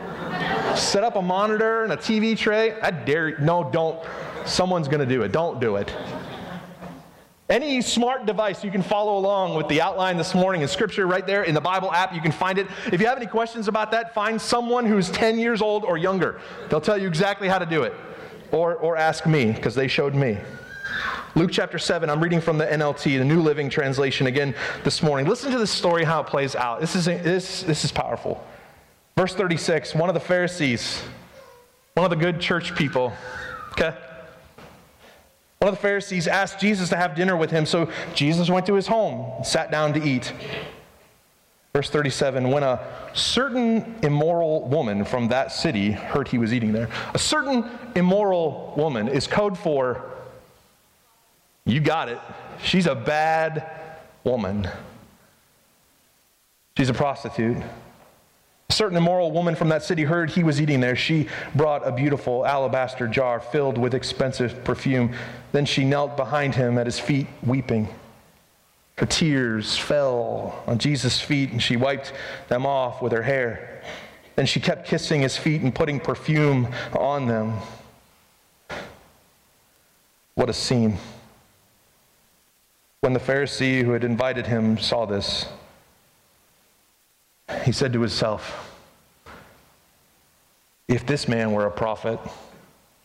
Set 0.75 1.03
up 1.03 1.15
a 1.15 1.21
monitor 1.21 1.83
and 1.83 1.93
a 1.93 1.97
TV 1.97 2.37
tray. 2.37 2.79
I 2.81 2.91
dare 2.91 3.29
you. 3.29 3.37
No, 3.39 3.69
don't. 3.71 3.99
Someone's 4.45 4.87
going 4.87 4.99
to 4.99 5.05
do 5.05 5.23
it. 5.23 5.31
Don't 5.31 5.59
do 5.59 5.77
it. 5.77 5.93
Any 7.49 7.81
smart 7.81 8.25
device, 8.25 8.63
you 8.63 8.71
can 8.71 8.81
follow 8.81 9.17
along 9.17 9.55
with 9.55 9.67
the 9.67 9.81
outline 9.81 10.17
this 10.17 10.33
morning 10.33 10.61
in 10.61 10.67
Scripture 10.67 11.05
right 11.05 11.27
there 11.27 11.43
in 11.43 11.53
the 11.53 11.61
Bible 11.61 11.91
app. 11.91 12.13
You 12.13 12.21
can 12.21 12.31
find 12.31 12.57
it. 12.57 12.67
If 12.91 13.01
you 13.01 13.07
have 13.07 13.17
any 13.17 13.27
questions 13.27 13.67
about 13.67 13.91
that, 13.91 14.13
find 14.13 14.41
someone 14.41 14.85
who's 14.85 15.11
10 15.11 15.37
years 15.37 15.61
old 15.61 15.83
or 15.83 15.97
younger. 15.97 16.39
They'll 16.69 16.81
tell 16.81 16.97
you 16.97 17.07
exactly 17.07 17.47
how 17.47 17.59
to 17.59 17.65
do 17.65 17.83
it. 17.83 17.93
Or, 18.51 18.75
or 18.75 18.97
ask 18.97 19.25
me, 19.25 19.51
because 19.51 19.75
they 19.75 19.87
showed 19.87 20.15
me. 20.15 20.37
Luke 21.35 21.49
chapter 21.51 21.79
7, 21.79 22.09
I'm 22.09 22.21
reading 22.21 22.41
from 22.41 22.57
the 22.57 22.65
NLT, 22.65 23.17
the 23.17 23.25
New 23.25 23.41
Living 23.41 23.69
Translation, 23.69 24.27
again 24.27 24.53
this 24.83 25.01
morning. 25.01 25.27
Listen 25.27 25.51
to 25.51 25.57
this 25.57 25.71
story, 25.71 26.03
how 26.03 26.21
it 26.21 26.27
plays 26.27 26.55
out. 26.55 26.79
This 26.79 26.95
is, 26.95 27.05
this, 27.05 27.63
this 27.63 27.83
is 27.83 27.91
powerful. 27.91 28.45
Verse 29.15 29.33
36 29.33 29.95
one 29.95 30.09
of 30.09 30.13
the 30.13 30.19
Pharisees, 30.19 31.01
one 31.95 32.03
of 32.03 32.09
the 32.09 32.15
good 32.15 32.39
church 32.39 32.75
people, 32.75 33.13
okay? 33.71 33.95
One 35.59 35.69
of 35.69 35.75
the 35.75 35.81
Pharisees 35.81 36.27
asked 36.27 36.59
Jesus 36.59 36.89
to 36.89 36.97
have 36.97 37.15
dinner 37.15 37.37
with 37.37 37.49
him, 37.49 37.65
so 37.65 37.89
Jesus 38.13 38.49
went 38.49 38.65
to 38.65 38.73
his 38.73 38.85
home 38.85 39.37
and 39.37 39.45
sat 39.45 39.71
down 39.71 39.93
to 39.93 40.03
eat. 40.03 40.33
Verse 41.73 41.89
37 41.89 42.51
When 42.51 42.61
a 42.61 42.85
certain 43.13 43.95
immoral 44.03 44.67
woman 44.67 45.03
from 45.03 45.29
that 45.29 45.51
city 45.51 45.91
heard 45.91 46.27
he 46.27 46.37
was 46.37 46.53
eating 46.53 46.73
there, 46.73 46.89
a 47.15 47.19
certain 47.19 47.67
immoral 47.95 48.73
woman 48.77 49.07
is 49.07 49.25
code 49.25 49.57
for 49.57 50.12
you 51.65 51.79
got 51.79 52.09
it. 52.09 52.19
She's 52.63 52.87
a 52.87 52.95
bad 52.95 53.69
woman. 54.23 54.67
She's 56.77 56.89
a 56.89 56.93
prostitute. 56.93 57.57
A 58.69 58.73
certain 58.73 58.97
immoral 58.97 59.31
woman 59.31 59.55
from 59.55 59.69
that 59.69 59.83
city 59.83 60.03
heard 60.03 60.31
he 60.31 60.43
was 60.43 60.59
eating 60.59 60.79
there. 60.79 60.95
She 60.95 61.27
brought 61.53 61.87
a 61.87 61.91
beautiful 61.91 62.45
alabaster 62.45 63.07
jar 63.07 63.39
filled 63.39 63.77
with 63.77 63.93
expensive 63.93 64.63
perfume. 64.63 65.13
Then 65.51 65.65
she 65.65 65.83
knelt 65.83 66.17
behind 66.17 66.55
him 66.55 66.77
at 66.77 66.87
his 66.87 66.99
feet, 66.99 67.27
weeping. 67.43 67.87
Her 68.97 69.05
tears 69.05 69.77
fell 69.77 70.63
on 70.67 70.77
Jesus' 70.77 71.19
feet, 71.19 71.51
and 71.51 71.61
she 71.61 71.77
wiped 71.77 72.13
them 72.47 72.65
off 72.65 73.01
with 73.01 73.11
her 73.11 73.23
hair. 73.23 73.81
Then 74.35 74.45
she 74.45 74.59
kept 74.59 74.87
kissing 74.87 75.21
his 75.21 75.37
feet 75.37 75.61
and 75.61 75.73
putting 75.73 75.99
perfume 75.99 76.67
on 76.97 77.27
them. 77.27 77.57
What 80.35 80.49
a 80.49 80.53
scene. 80.53 80.97
When 83.03 83.11
the 83.11 83.19
Pharisee 83.19 83.83
who 83.83 83.91
had 83.91 84.05
invited 84.05 84.47
him 84.47 84.77
saw 84.77 85.05
this, 85.05 85.45
he 87.65 87.73
said 87.73 87.91
to 87.91 87.99
himself, 87.99 88.73
If 90.87 91.05
this 91.05 91.27
man 91.27 91.51
were 91.51 91.65
a 91.65 91.69
prophet, 91.69 92.17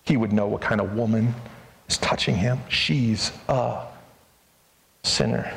he 0.05 0.17
would 0.17 0.33
know 0.33 0.47
what 0.47 0.61
kind 0.61 0.81
of 0.81 0.95
woman 0.95 1.35
is 1.89 1.99
touching 1.99 2.37
him. 2.37 2.61
She's 2.69 3.33
a 3.49 3.87
sinner. 5.03 5.53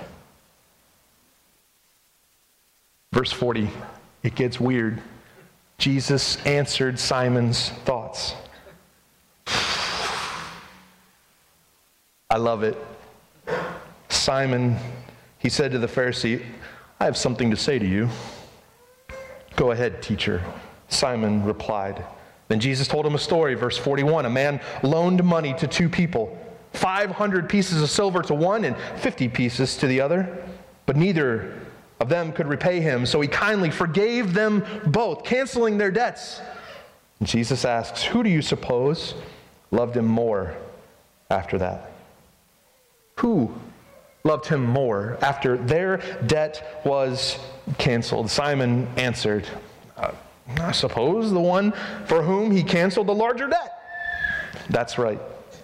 Verse 3.13 3.31
40, 3.31 3.69
it 4.23 4.33
gets 4.33 4.59
weird. 4.59 5.03
Jesus 5.77 6.43
answered 6.47 6.97
Simon's 6.97 7.69
thoughts. 7.85 8.33
I 12.27 12.37
love 12.37 12.63
it. 12.63 12.75
Simon, 14.21 14.77
he 15.39 15.49
said 15.49 15.71
to 15.71 15.79
the 15.79 15.87
Pharisee, 15.87 16.45
I 16.99 17.05
have 17.05 17.17
something 17.17 17.49
to 17.49 17.57
say 17.57 17.79
to 17.79 17.87
you. 17.87 18.07
Go 19.55 19.71
ahead, 19.71 20.03
teacher. 20.03 20.43
Simon 20.89 21.43
replied. 21.43 22.05
Then 22.47 22.59
Jesus 22.59 22.87
told 22.87 23.03
him 23.03 23.15
a 23.15 23.19
story, 23.19 23.55
verse 23.55 23.79
41. 23.79 24.27
A 24.27 24.29
man 24.29 24.61
loaned 24.83 25.23
money 25.23 25.55
to 25.55 25.65
two 25.65 25.89
people 25.89 26.37
500 26.73 27.49
pieces 27.49 27.81
of 27.81 27.89
silver 27.89 28.21
to 28.21 28.35
one 28.35 28.63
and 28.65 28.77
50 28.97 29.27
pieces 29.29 29.75
to 29.77 29.87
the 29.87 29.99
other, 29.99 30.37
but 30.85 30.95
neither 30.95 31.59
of 31.99 32.07
them 32.07 32.31
could 32.31 32.45
repay 32.45 32.79
him, 32.79 33.07
so 33.07 33.21
he 33.21 33.27
kindly 33.27 33.71
forgave 33.71 34.35
them 34.35 34.63
both, 34.85 35.23
canceling 35.23 35.79
their 35.79 35.91
debts. 35.91 36.41
And 37.19 37.27
Jesus 37.27 37.65
asks, 37.65 38.03
Who 38.03 38.21
do 38.21 38.29
you 38.29 38.43
suppose 38.43 39.15
loved 39.71 39.97
him 39.97 40.05
more 40.05 40.55
after 41.31 41.57
that? 41.57 41.91
Who 43.15 43.51
loved 44.23 44.45
him 44.47 44.63
more 44.63 45.17
after 45.21 45.57
their 45.57 45.97
debt 46.25 46.81
was 46.85 47.39
canceled. 47.77 48.29
Simon 48.29 48.87
answered, 48.97 49.47
uh, 49.97 50.11
I 50.59 50.71
suppose 50.71 51.31
the 51.31 51.39
one 51.39 51.71
for 52.05 52.21
whom 52.21 52.51
he 52.51 52.63
canceled 52.63 53.07
the 53.07 53.15
larger 53.15 53.47
debt. 53.47 53.79
That's 54.69 54.97
right, 54.97 55.19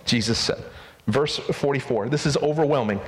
Jesus 0.05 0.39
said. 0.39 0.63
Verse 1.07 1.37
44, 1.37 2.09
this 2.09 2.25
is 2.25 2.35
overwhelming. 2.37 2.99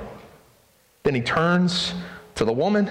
Then 1.02 1.14
he 1.14 1.20
turns 1.20 1.94
to 2.36 2.44
the 2.44 2.52
woman 2.52 2.90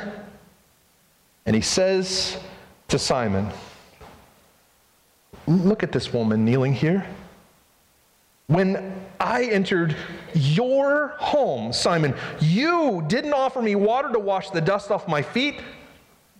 and 1.45 1.55
he 1.55 1.61
says 1.61 2.37
to 2.89 2.99
Simon, 2.99 3.49
Look 5.47 5.81
at 5.81 5.91
this 5.91 6.13
woman 6.13 6.45
kneeling 6.45 6.73
here. 6.73 7.07
When 8.49 8.99
I 9.19 9.43
entered 9.43 9.95
your 10.33 11.09
home, 11.19 11.71
Simon, 11.71 12.15
you 12.39 13.03
didn't 13.05 13.33
offer 13.33 13.61
me 13.61 13.75
water 13.75 14.11
to 14.11 14.17
wash 14.17 14.49
the 14.49 14.59
dust 14.59 14.89
off 14.89 15.07
my 15.07 15.21
feet, 15.21 15.61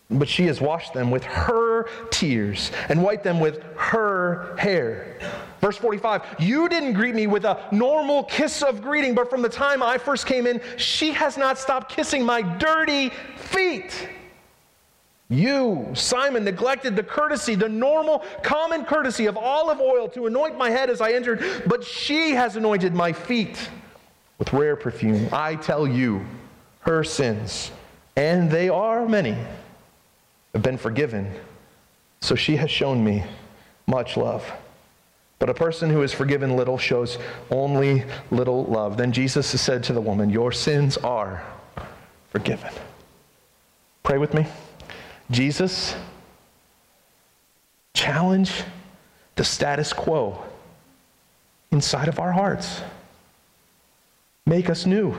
but 0.09 0.27
she 0.27 0.47
has 0.47 0.59
washed 0.59 0.95
them 0.95 1.11
with 1.11 1.23
her 1.23 1.87
tears 2.09 2.71
and 2.89 3.03
wiped 3.03 3.23
them 3.23 3.39
with 3.39 3.61
her 3.75 4.55
hair. 4.57 5.19
Verse 5.61 5.77
45, 5.77 6.23
you 6.39 6.67
didn't 6.67 6.93
greet 6.93 7.13
me 7.13 7.27
with 7.27 7.45
a 7.45 7.63
normal 7.71 8.23
kiss 8.23 8.63
of 8.63 8.81
greeting, 8.81 9.13
but 9.13 9.29
from 9.29 9.43
the 9.43 9.49
time 9.49 9.83
I 9.83 9.99
first 9.99 10.25
came 10.25 10.47
in, 10.47 10.61
she 10.77 11.11
has 11.11 11.37
not 11.37 11.59
stopped 11.59 11.91
kissing 11.91 12.25
my 12.25 12.41
dirty 12.41 13.11
feet. 13.37 14.09
You, 15.29 15.87
Simon, 15.93 16.43
neglected 16.43 16.95
the 16.95 17.03
courtesy, 17.03 17.53
the 17.53 17.69
normal, 17.69 18.23
common 18.41 18.83
courtesy 18.83 19.27
of 19.27 19.37
olive 19.37 19.79
oil 19.79 20.09
to 20.09 20.25
anoint 20.25 20.57
my 20.57 20.71
head 20.71 20.89
as 20.89 21.01
I 21.01 21.11
entered, 21.11 21.63
but 21.67 21.83
she 21.83 22.31
has 22.31 22.55
anointed 22.55 22.95
my 22.95 23.13
feet 23.13 23.69
with 24.39 24.51
rare 24.53 24.75
perfume. 24.75 25.29
I 25.31 25.55
tell 25.55 25.87
you, 25.87 26.25
her 26.81 27.03
sins, 27.03 27.71
and 28.15 28.49
they 28.49 28.69
are 28.69 29.07
many, 29.07 29.37
have 30.53 30.63
been 30.63 30.77
forgiven. 30.77 31.31
So 32.21 32.33
she 32.33 32.55
has 32.55 32.71
shown 32.71 33.03
me 33.03 33.23
much 33.85 34.17
love. 34.17 34.51
But 35.37 35.49
a 35.49 35.53
person 35.53 35.91
who 35.91 36.01
is 36.01 36.11
forgiven 36.11 36.57
little 36.57 36.77
shows 36.77 37.19
only 37.51 38.03
little 38.31 38.65
love. 38.65 38.97
Then 38.97 39.11
Jesus 39.11 39.47
said 39.47 39.83
to 39.85 39.93
the 39.93 40.01
woman, 40.01 40.29
Your 40.29 40.51
sins 40.51 40.97
are 40.97 41.43
forgiven. 42.31 42.73
Pray 44.03 44.17
with 44.17 44.33
me. 44.33 44.47
Jesus, 45.31 45.95
challenge 47.93 48.63
the 49.35 49.43
status 49.43 49.93
quo 49.93 50.43
inside 51.71 52.07
of 52.07 52.19
our 52.19 52.31
hearts. 52.31 52.81
Make 54.45 54.69
us 54.69 54.85
new. 54.85 55.15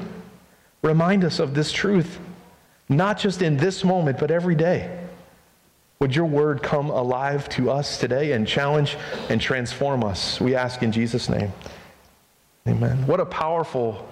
Remind 0.82 1.24
us 1.24 1.38
of 1.38 1.54
this 1.54 1.70
truth, 1.70 2.18
not 2.88 3.18
just 3.18 3.42
in 3.42 3.56
this 3.56 3.84
moment, 3.84 4.18
but 4.18 4.30
every 4.30 4.54
day. 4.54 4.98
Would 6.00 6.16
your 6.16 6.24
word 6.24 6.62
come 6.62 6.88
alive 6.88 7.48
to 7.50 7.70
us 7.70 7.98
today 7.98 8.32
and 8.32 8.48
challenge 8.48 8.96
and 9.28 9.40
transform 9.40 10.02
us? 10.02 10.40
We 10.40 10.54
ask 10.54 10.82
in 10.82 10.90
Jesus' 10.90 11.28
name. 11.28 11.52
Amen. 12.66 13.06
What 13.06 13.20
a 13.20 13.26
powerful 13.26 14.08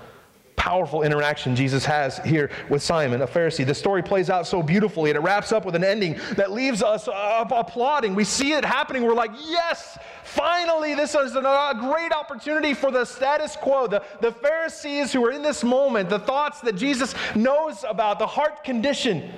powerful 0.59 1.03
interaction 1.03 1.57
Jesus 1.57 1.85
has 1.87 2.19
here 2.19 2.51
with 2.69 2.83
Simon, 2.83 3.23
a 3.23 3.27
Pharisee. 3.27 3.65
The 3.65 3.75
story 3.75 4.03
plays 4.03 4.29
out 4.29 4.47
so 4.47 4.63
beautifully 4.63 5.09
and 5.09 5.17
it 5.17 5.21
wraps 5.21 5.53
up 5.53 5.65
with 5.65 5.75
an 5.75 5.85
ending 5.85 6.21
that 6.37 6.51
leaves 6.51 6.83
us 6.83 7.09
uh, 7.09 7.45
applauding. 7.51 8.15
We 8.15 8.25
see 8.25 8.53
it 8.53 8.65
happening. 8.65 9.05
We're 9.05 9.15
like, 9.15 9.31
yes, 9.47 9.97
finally, 10.25 10.95
this 10.95 11.15
is 11.15 11.35
a 11.37 11.77
great 11.81 12.13
opportunity 12.13 12.75
for 12.75 12.91
the 12.91 13.05
status 13.05 13.57
quo, 13.57 13.87
the, 13.87 14.03
the 14.21 14.33
Pharisees 14.33 15.13
who 15.13 15.25
are 15.25 15.33
in 15.33 15.43
this 15.43 15.63
moment, 15.63 16.11
the 16.11 16.19
thoughts 16.19 16.61
that 16.61 16.77
Jesus 16.77 17.15
knows 17.35 17.85
about, 17.89 18.19
the 18.19 18.27
heart 18.27 18.65
condition. 18.65 19.31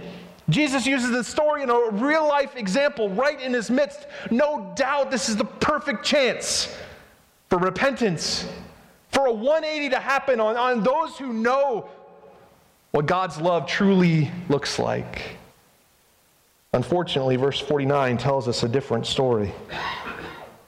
Jesus 0.49 0.87
uses 0.87 1.11
the 1.11 1.23
story 1.23 1.63
in 1.63 1.71
a 1.71 1.91
real 1.91 2.27
life 2.27 2.57
example 2.57 3.11
right 3.11 3.41
in 3.41 3.53
his 3.53 3.71
midst. 3.71 4.07
No 4.31 4.73
doubt 4.75 5.11
this 5.11 5.29
is 5.29 5.37
the 5.37 5.45
perfect 5.45 6.05
chance 6.05 6.75
for 7.51 7.59
repentance 7.59 8.49
for 9.11 9.27
a 9.27 9.33
180 9.33 9.91
to 9.91 10.01
happen 10.01 10.41
on, 10.41 10.57
on 10.57 10.83
those 10.83 11.17
who 11.19 11.33
know 11.33 11.89
what 12.93 13.07
God's 13.07 13.41
love 13.41 13.67
truly 13.67 14.31
looks 14.49 14.79
like. 14.79 15.37
Unfortunately, 16.73 17.37
verse 17.37 17.59
49 17.61 18.17
tells 18.17 18.49
us 18.49 18.63
a 18.63 18.69
different 18.69 19.07
story. 19.07 19.53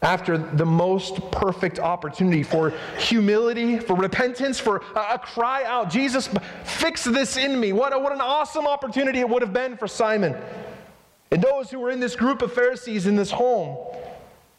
After 0.03 0.37
the 0.37 0.67
most 0.67 1.31
perfect 1.31 1.79
opportunity 1.79 2.43
for 2.43 2.71
humility, 2.99 3.79
for 3.79 3.95
repentance, 3.95 4.59
for 4.59 4.83
a, 4.97 5.15
a 5.15 5.19
cry 5.19 5.63
out, 5.65 5.91
Jesus, 5.91 6.29
fix 6.65 7.05
this 7.05 7.37
in 7.37 7.59
me. 7.59 7.73
What, 7.73 7.93
a, 7.93 7.99
what 7.99 8.13
an 8.13 8.21
awesome 8.21 8.67
opportunity 8.67 9.21
it 9.21 9.29
would 9.29 9.43
have 9.43 9.53
been 9.53 9.77
for 9.77 9.87
Simon 9.87 10.37
and 11.33 11.41
those 11.41 11.71
who 11.71 11.79
were 11.79 11.91
in 11.91 11.99
this 11.99 12.15
group 12.15 12.43
of 12.43 12.53
Pharisees 12.53 13.07
in 13.07 13.17
this 13.17 13.31
home. 13.31 13.79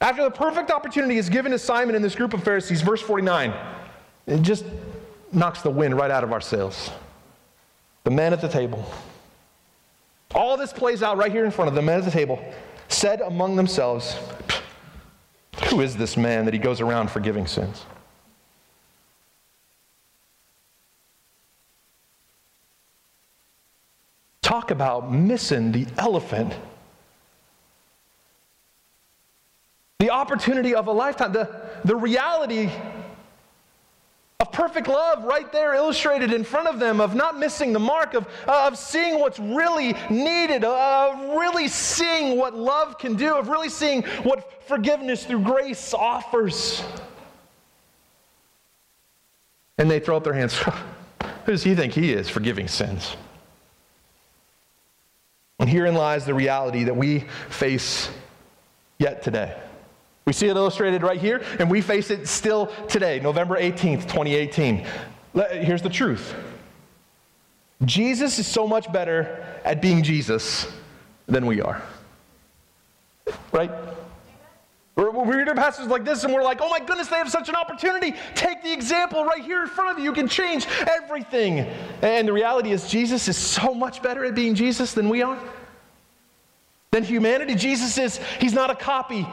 After 0.04 0.22
the 0.22 0.32
perfect 0.32 0.70
opportunity 0.70 1.16
is 1.18 1.30
given 1.30 1.54
to 1.54 1.58
Simon 1.58 1.96
and 1.96 2.04
this 2.04 2.14
group 2.14 2.34
of 2.34 2.44
Pharisees, 2.44 2.82
verse 2.82 3.02
49, 3.02 3.54
it 4.28 4.42
just 4.42 4.66
knocks 5.32 5.62
the 5.62 5.70
wind 5.70 5.96
right 5.96 6.12
out 6.12 6.26
of 6.26 6.34
our 6.34 6.42
sails. 6.42 6.92
The 8.04 8.12
men 8.12 8.34
at 8.34 8.42
the 8.42 8.50
table. 8.50 8.84
All 10.36 10.58
this 10.58 10.74
plays 10.74 11.04
out 11.04 11.16
right 11.16 11.32
here 11.32 11.46
in 11.46 11.52
front 11.52 11.70
of 11.70 11.76
the 11.76 11.82
men 11.82 12.00
at 12.00 12.04
the 12.04 12.12
table, 12.12 12.44
said 12.90 13.22
among 13.22 13.56
themselves, 13.56 14.18
Who 15.70 15.80
is 15.80 15.96
this 15.96 16.18
man 16.18 16.44
that 16.44 16.54
he 16.54 16.60
goes 16.60 16.82
around 16.82 17.10
forgiving 17.10 17.48
sins? 17.48 17.86
Talk 24.42 24.70
about 24.70 25.14
missing 25.14 25.72
the 25.72 25.88
elephant. 25.98 26.54
The 30.03 30.03
opportunity 30.14 30.76
of 30.76 30.88
a 30.88 30.92
lifetime, 30.92 31.34
the, 31.34 31.50
the 31.84 31.96
reality 31.96 32.70
of 34.40 34.52
perfect 34.52 34.88
love 34.88 35.24
right 35.24 35.52
there 35.52 35.74
illustrated 35.74 36.34
in 36.34 36.44
front 36.44 36.68
of 36.68 36.80
them, 36.80 37.00
of 37.00 37.16
not 37.16 37.40
missing 37.40 37.72
the 37.72 37.80
mark, 37.80 38.14
of, 38.14 38.28
of 38.48 38.78
seeing 38.78 39.20
what's 39.20 39.40
really 39.40 39.96
needed, 40.10 40.64
of 40.64 41.38
really 41.38 41.68
seeing 41.68 42.38
what 42.38 42.54
love 42.54 42.98
can 42.98 43.16
do, 43.16 43.36
of 43.36 43.48
really 43.48 43.70
seeing 43.70 44.04
what 44.24 44.68
forgiveness 44.68 45.26
through 45.26 45.40
grace 45.40 45.94
offers. 45.94 46.84
And 49.78 49.90
they 49.90 50.00
throw 50.00 50.18
up 50.18 50.24
their 50.24 50.34
hands. 50.34 50.54
Who 51.46 51.52
does 51.52 51.64
he 51.64 51.74
think 51.74 51.94
he 51.94 52.12
is, 52.12 52.30
forgiving 52.30 52.68
sins? 52.68 53.16
And 55.60 55.70
herein 55.70 55.96
lies 55.96 56.26
the 56.26 56.34
reality 56.34 56.84
that 56.84 56.96
we 56.96 57.20
face 57.50 58.10
yet 58.98 59.24
today. 59.24 59.58
We 60.26 60.34
see 60.34 60.48
it 60.48 60.56
illustrated 60.56 61.04
right 61.04 61.20
here, 61.20 61.44
and 61.60 61.70
we 61.70 61.82
face 61.82 62.10
it 62.10 62.28
still 62.28 62.68
today, 62.88 63.20
November 63.20 63.60
18th, 63.60 64.04
2018. 64.04 64.86
Here's 65.52 65.82
the 65.82 65.90
truth 65.90 66.36
Jesus 67.84 68.40
is 68.40 68.48
so 68.48 68.68
much 68.68 68.92
better 68.92 69.46
at 69.66 69.82
being 69.82 70.04
Jesus 70.04 70.68
than 71.28 71.46
we 71.46 71.62
are. 71.62 71.82
Right? 73.52 73.72
We 74.96 75.04
read 75.04 75.48
passages 75.56 75.90
like 75.90 76.06
this 76.06 76.24
and 76.24 76.32
we're 76.32 76.44
like, 76.44 76.60
oh 76.62 76.70
my 76.70 76.80
goodness, 76.80 77.08
they 77.08 77.16
have 77.16 77.30
such 77.30 77.50
an 77.50 77.56
opportunity. 77.56 78.14
Take 78.36 78.62
the 78.62 78.72
example 78.72 79.26
right 79.26 79.44
here 79.44 79.64
in 79.64 79.68
front 79.68 79.92
of 79.92 79.98
you. 79.98 80.04
You 80.04 80.14
can 80.14 80.28
change 80.28 80.68
everything. 80.88 81.62
And 82.04 82.28
the 82.28 82.34
reality 82.34 82.72
is, 82.72 82.88
Jesus 82.88 83.28
is 83.28 83.36
so 83.36 83.74
much 83.74 84.04
better 84.04 84.24
at 84.24 84.36
being 84.36 84.54
Jesus 84.54 84.94
than 84.94 85.10
we 85.10 85.24
are. 85.24 85.40
Than 86.92 87.04
humanity. 87.04 87.56
Jesus 87.56 87.98
is, 87.98 88.20
he's 88.40 88.54
not 88.54 88.70
a 88.70 88.76
copy. 88.76 89.28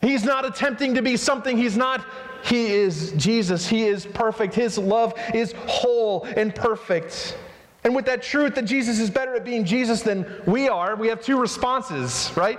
He's 0.00 0.24
not 0.24 0.44
attempting 0.44 0.94
to 0.94 1.02
be 1.02 1.16
something 1.16 1.56
he's 1.56 1.76
not. 1.76 2.04
He 2.42 2.66
is 2.66 3.12
Jesus. 3.12 3.68
He 3.68 3.84
is 3.86 4.06
perfect. 4.06 4.54
His 4.54 4.78
love 4.78 5.14
is 5.34 5.54
whole 5.66 6.24
and 6.24 6.54
perfect. 6.54 7.36
And 7.84 7.94
with 7.94 8.06
that 8.06 8.22
truth 8.22 8.54
that 8.54 8.64
Jesus 8.64 8.98
is 8.98 9.10
better 9.10 9.34
at 9.34 9.44
being 9.44 9.64
Jesus 9.64 10.02
than 10.02 10.26
we 10.46 10.68
are, 10.68 10.96
we 10.96 11.08
have 11.08 11.22
two 11.22 11.38
responses, 11.38 12.30
right? 12.36 12.58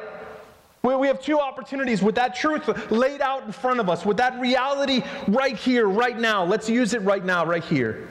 We 0.83 1.07
have 1.07 1.21
two 1.21 1.39
opportunities 1.39 2.01
with 2.01 2.15
that 2.15 2.35
truth 2.35 2.91
laid 2.91 3.21
out 3.21 3.43
in 3.45 3.51
front 3.51 3.79
of 3.79 3.87
us, 3.87 4.03
with 4.03 4.17
that 4.17 4.39
reality 4.39 5.03
right 5.27 5.55
here, 5.55 5.87
right 5.87 6.19
now. 6.19 6.43
Let's 6.43 6.67
use 6.67 6.93
it 6.93 7.01
right 7.03 7.23
now, 7.23 7.45
right 7.45 7.63
here. 7.63 8.07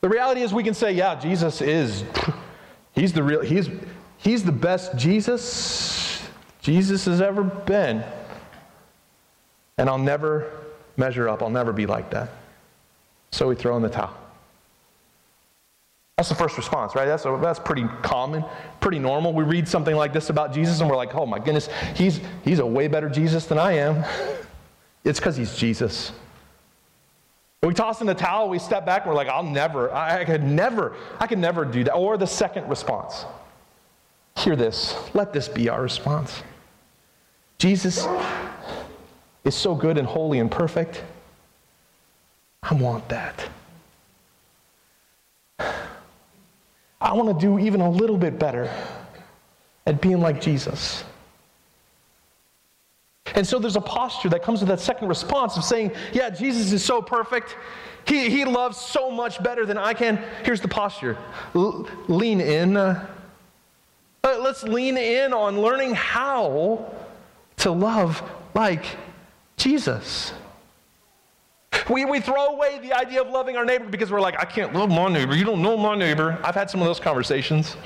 The 0.00 0.08
reality 0.08 0.40
is 0.40 0.54
we 0.54 0.64
can 0.64 0.72
say, 0.72 0.92
yeah, 0.92 1.14
Jesus 1.14 1.60
is, 1.60 2.04
he's 2.94 3.12
the 3.12 3.22
real, 3.22 3.42
he's, 3.42 3.68
he's 4.16 4.42
the 4.44 4.52
best 4.52 4.96
Jesus 4.96 6.00
Jesus 6.62 7.06
has 7.06 7.20
ever 7.20 7.42
been. 7.42 8.04
And 9.80 9.88
I'll 9.88 9.98
never 9.98 10.52
measure 10.98 11.26
up. 11.26 11.42
I'll 11.42 11.48
never 11.48 11.72
be 11.72 11.86
like 11.86 12.10
that. 12.10 12.28
So 13.32 13.48
we 13.48 13.54
throw 13.54 13.76
in 13.76 13.82
the 13.82 13.88
towel. 13.88 14.14
That's 16.18 16.28
the 16.28 16.34
first 16.34 16.58
response, 16.58 16.94
right? 16.94 17.06
That's, 17.06 17.24
a, 17.24 17.38
that's 17.40 17.58
pretty 17.58 17.86
common, 18.02 18.44
pretty 18.80 18.98
normal. 18.98 19.32
We 19.32 19.42
read 19.42 19.66
something 19.66 19.96
like 19.96 20.12
this 20.12 20.28
about 20.28 20.52
Jesus 20.52 20.80
and 20.80 20.90
we're 20.90 20.96
like, 20.96 21.14
oh 21.14 21.24
my 21.24 21.38
goodness, 21.38 21.70
he's, 21.96 22.20
he's 22.44 22.58
a 22.58 22.66
way 22.66 22.88
better 22.88 23.08
Jesus 23.08 23.46
than 23.46 23.58
I 23.58 23.72
am. 23.72 24.04
It's 25.02 25.18
because 25.18 25.34
he's 25.34 25.56
Jesus. 25.56 26.12
We 27.62 27.72
toss 27.72 28.02
in 28.02 28.06
the 28.06 28.12
towel, 28.14 28.50
we 28.50 28.58
step 28.58 28.84
back, 28.84 29.04
and 29.04 29.10
we're 29.10 29.16
like, 29.16 29.28
I'll 29.28 29.42
never, 29.42 29.90
I, 29.90 30.20
I 30.20 30.24
could 30.26 30.42
never, 30.42 30.94
I 31.18 31.26
could 31.26 31.38
never 31.38 31.64
do 31.64 31.84
that. 31.84 31.94
Or 31.94 32.18
the 32.18 32.26
second 32.26 32.68
response. 32.68 33.24
Hear 34.36 34.56
this. 34.56 34.94
Let 35.14 35.32
this 35.32 35.48
be 35.48 35.70
our 35.70 35.80
response. 35.80 36.42
Jesus 37.56 38.06
is 39.44 39.54
so 39.54 39.74
good 39.74 39.98
and 39.98 40.06
holy 40.06 40.38
and 40.38 40.50
perfect. 40.50 41.02
I 42.62 42.74
want 42.74 43.08
that. 43.08 43.48
I 47.00 47.14
want 47.14 47.28
to 47.28 47.46
do 47.46 47.58
even 47.58 47.80
a 47.80 47.90
little 47.90 48.18
bit 48.18 48.38
better 48.38 48.70
at 49.86 50.00
being 50.00 50.20
like 50.20 50.40
Jesus. 50.40 51.04
And 53.34 53.46
so 53.46 53.58
there's 53.58 53.76
a 53.76 53.80
posture 53.80 54.28
that 54.30 54.42
comes 54.42 54.60
with 54.60 54.68
that 54.68 54.80
second 54.80 55.08
response 55.08 55.56
of 55.56 55.64
saying, 55.64 55.92
Yeah, 56.12 56.30
Jesus 56.30 56.72
is 56.72 56.84
so 56.84 57.00
perfect. 57.00 57.56
He, 58.06 58.28
he 58.28 58.44
loves 58.44 58.76
so 58.76 59.10
much 59.10 59.42
better 59.42 59.64
than 59.64 59.78
I 59.78 59.94
can. 59.94 60.22
Here's 60.44 60.60
the 60.60 60.68
posture 60.68 61.16
L- 61.54 61.88
lean 62.08 62.40
in. 62.40 62.76
Uh, 62.76 63.06
let's 64.22 64.62
lean 64.62 64.96
in 64.96 65.32
on 65.32 65.60
learning 65.60 65.94
how 65.94 66.92
to 67.58 67.70
love 67.70 68.22
like 68.54 68.84
Jesus. 69.60 70.32
We, 71.90 72.04
we 72.04 72.20
throw 72.20 72.54
away 72.54 72.78
the 72.78 72.94
idea 72.94 73.20
of 73.20 73.28
loving 73.28 73.56
our 73.56 73.64
neighbor 73.64 73.84
because 73.84 74.10
we're 74.10 74.20
like, 74.20 74.38
I 74.38 74.44
can't 74.44 74.72
love 74.72 74.88
my 74.88 75.08
neighbor. 75.08 75.36
You 75.36 75.44
don't 75.44 75.60
know 75.60 75.76
my 75.76 75.94
neighbor. 75.94 76.38
I've 76.42 76.54
had 76.54 76.70
some 76.70 76.80
of 76.80 76.86
those 76.86 76.98
conversations. 76.98 77.76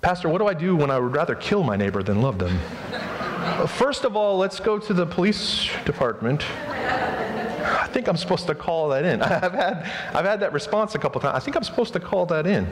Pastor, 0.00 0.30
what 0.30 0.38
do 0.38 0.46
I 0.46 0.54
do 0.54 0.74
when 0.74 0.90
I 0.90 0.98
would 0.98 1.14
rather 1.14 1.34
kill 1.34 1.62
my 1.62 1.76
neighbor 1.76 2.02
than 2.02 2.22
love 2.22 2.38
them? 2.38 2.58
Uh, 2.92 3.66
first 3.66 4.04
of 4.04 4.16
all, 4.16 4.38
let's 4.38 4.58
go 4.58 4.78
to 4.78 4.94
the 4.94 5.04
police 5.04 5.68
department. 5.84 6.44
I 6.70 7.86
think 7.92 8.08
I'm 8.08 8.16
supposed 8.16 8.46
to 8.46 8.54
call 8.54 8.88
that 8.88 9.04
in. 9.04 9.20
I've 9.22 9.52
had, 9.52 9.90
I've 10.14 10.24
had 10.24 10.40
that 10.40 10.54
response 10.54 10.94
a 10.94 10.98
couple 10.98 11.20
times. 11.20 11.36
I 11.36 11.40
think 11.40 11.56
I'm 11.56 11.64
supposed 11.64 11.92
to 11.92 12.00
call 12.00 12.24
that 12.26 12.46
in. 12.46 12.66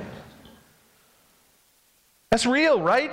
That's 2.31 2.47
real, 2.47 2.81
right? 2.81 3.12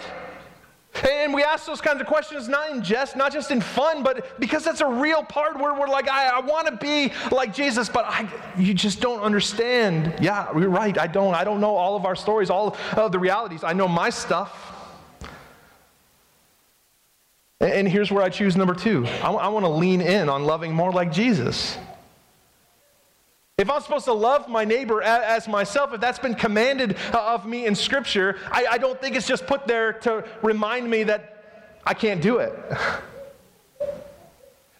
And 1.04 1.34
we 1.34 1.44
ask 1.44 1.66
those 1.66 1.82
kinds 1.82 2.00
of 2.00 2.08
questions 2.08 2.48
not 2.48 2.70
in 2.70 2.82
jest, 2.82 3.16
not 3.16 3.34
just 3.34 3.52
in 3.52 3.60
fun, 3.60 4.04
but 4.04 4.40
because 4.40 4.64
that's 4.64 4.82
a 4.82 4.88
real 4.88 5.24
part 5.24 5.60
where 5.60 5.74
we're 5.74 5.88
like, 5.88 6.10
I, 6.10 6.28
I 6.28 6.40
want 6.40 6.68
to 6.68 6.76
be 6.78 7.12
like 7.32 7.54
Jesus, 7.54 7.90
but 7.90 8.06
I, 8.06 8.30
you 8.58 8.74
just 8.74 9.02
don't 9.02 9.22
understand. 9.22 10.14
Yeah, 10.22 10.48
you're 10.58 10.70
right. 10.70 10.98
I 10.98 11.08
don't. 11.08 11.34
I 11.34 11.44
don't 11.44 11.60
know 11.60 11.76
all 11.76 11.96
of 11.96 12.06
our 12.06 12.16
stories, 12.16 12.50
all 12.50 12.78
of 12.96 13.12
the 13.12 13.20
realities. 13.20 13.64
I 13.64 13.74
know 13.74 13.88
my 13.88 14.10
stuff. 14.10 14.72
And 17.60 17.88
here's 17.88 18.12
where 18.12 18.24
I 18.24 18.30
choose 18.30 18.56
number 18.56 18.74
two 18.74 19.06
I, 19.24 19.32
I 19.32 19.48
want 19.48 19.66
to 19.66 19.70
lean 19.70 20.02
in 20.02 20.30
on 20.30 20.44
loving 20.44 20.74
more 20.74 20.92
like 20.92 21.12
Jesus. 21.12 21.78
If 23.58 23.70
I'm 23.70 23.80
supposed 23.80 24.04
to 24.04 24.12
love 24.14 24.50
my 24.50 24.66
neighbor 24.66 25.02
as 25.02 25.48
myself, 25.48 25.94
if 25.94 26.02
that's 26.02 26.20
been 26.20 26.36
commanded 26.36 26.98
uh, 27.14 27.36
of 27.36 27.46
me 27.46 27.66
in 27.66 27.74
Scripture, 27.74 28.38
I, 28.52 28.66
I 28.72 28.78
don't 28.78 29.00
think 29.00 29.16
it's 29.16 29.28
just 29.28 29.48
put 29.48 29.66
there 29.66 29.94
to 29.94 30.28
remind 30.44 30.90
me 30.90 31.04
that 31.04 31.80
I 31.86 31.94
can't 31.94 32.22
do 32.22 32.40
it. 32.40 32.54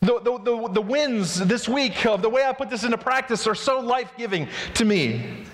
The, 0.02 0.20
the, 0.20 0.38
the, 0.38 0.70
the 0.74 0.82
wins 0.82 1.40
this 1.40 1.68
week 1.68 2.06
of 2.06 2.22
the 2.22 2.30
way 2.30 2.46
I 2.46 2.54
put 2.54 2.70
this 2.70 2.84
into 2.84 2.98
practice 2.98 3.48
are 3.48 3.56
so 3.56 3.80
life 3.80 4.12
giving 4.16 4.48
to 4.76 4.86
me. 4.86 5.46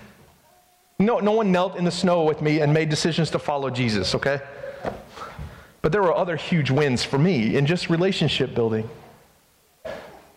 No, 1.00 1.20
no 1.20 1.32
one 1.32 1.54
knelt 1.54 1.78
in 1.78 1.86
the 1.86 1.92
snow 1.92 2.26
with 2.26 2.42
me 2.42 2.60
and 2.60 2.74
made 2.74 2.90
decisions 2.90 3.30
to 3.30 3.40
follow 3.40 3.70
Jesus, 3.70 4.14
okay? 4.14 4.42
But 5.82 5.94
there 5.94 6.02
were 6.02 6.14
other 6.14 6.36
huge 6.36 6.70
wins 6.70 7.02
for 7.02 7.18
me 7.18 7.56
in 7.56 7.66
just 7.66 7.90
relationship 7.90 8.54
building 8.54 8.90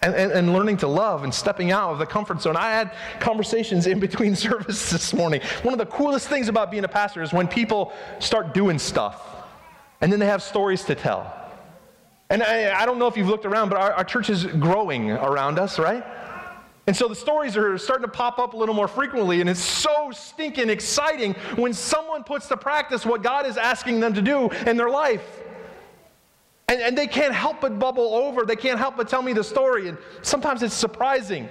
and, 0.05 0.15
and, 0.15 0.33
and, 0.33 0.53
learning 0.53 0.77
to 0.79 0.87
love 0.87 1.25
and 1.25 1.33
stepping 1.33 1.73
out 1.73 1.91
of 1.91 1.99
the 1.99 2.07
comfort 2.07 2.43
zone. 2.43 2.57
I 2.57 2.71
had 2.71 2.93
conversations 3.21 3.87
in 3.87 3.99
between 3.99 4.37
services 4.49 4.91
this 4.91 5.15
morning. 5.15 5.41
One 5.63 5.73
of 5.73 5.79
the 5.79 5.87
coolest 5.87 6.29
things 6.29 6.49
about 6.49 6.71
being 6.71 6.85
a 6.85 6.89
pastor 6.89 7.23
is 7.23 7.33
when 7.33 7.49
people 7.49 7.93
start 8.19 8.53
doing 8.53 8.79
stuff 8.79 9.35
and 10.01 10.13
then 10.13 10.21
they 10.21 10.27
have 10.27 10.43
stories 10.43 10.85
to 10.85 10.95
tell. 10.95 11.33
And 12.29 12.43
I, 12.43 12.83
I 12.83 12.87
don't 12.87 12.99
know 12.99 13.07
if 13.07 13.17
you've 13.17 13.29
looked 13.29 13.47
around, 13.47 13.71
but 13.71 13.79
our, 13.79 13.93
our 13.93 14.05
church 14.05 14.29
is 14.29 14.45
growing 14.45 15.11
around 15.11 15.59
us, 15.59 15.79
right? 15.79 16.05
And 16.87 16.95
so 16.95 17.09
the 17.09 17.15
stories 17.15 17.57
are 17.57 17.79
starting 17.79 18.05
to 18.05 18.13
pop 18.13 18.39
up 18.39 18.53
a 18.53 18.57
little 18.57 18.75
more 18.75 18.89
frequently, 18.89 19.41
and 19.41 19.49
it's 19.49 19.63
so 19.63 20.11
stinking 20.13 20.69
exciting 20.69 21.33
when 21.57 21.73
someone 21.73 22.25
puts 22.25 22.49
to 22.49 22.57
practice 22.59 23.07
what 23.07 23.23
God 23.23 23.47
is 23.47 23.57
asking 23.57 24.01
them 24.01 24.13
to 24.15 24.21
do 24.21 24.51
in 24.67 24.77
their 24.77 24.91
life. 24.91 25.44
And, 26.75 26.83
and 26.83 26.99
they 26.99 27.07
can't 27.07 27.33
help 27.33 27.61
but 27.61 27.79
bubble 27.79 28.15
over. 28.15 28.45
They 28.45 28.57
can't 28.57 28.81
help 28.81 28.97
but 28.97 29.09
tell 29.09 29.23
me 29.23 29.33
the 29.33 29.45
story. 29.45 29.89
And 29.89 29.97
sometimes 30.23 30.65
it's 30.65 30.75
surprising 30.75 31.49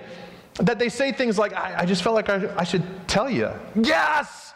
that 0.56 0.78
they 0.80 0.90
say 0.90 1.14
things 1.14 1.40
like, 1.40 1.54
I, 1.54 1.80
I 1.80 1.86
just 1.86 2.04
felt 2.04 2.14
like 2.14 2.30
I, 2.30 2.54
I 2.58 2.66
should 2.66 2.84
tell 3.08 3.30
you. 3.30 3.50
Yes, 3.74 4.54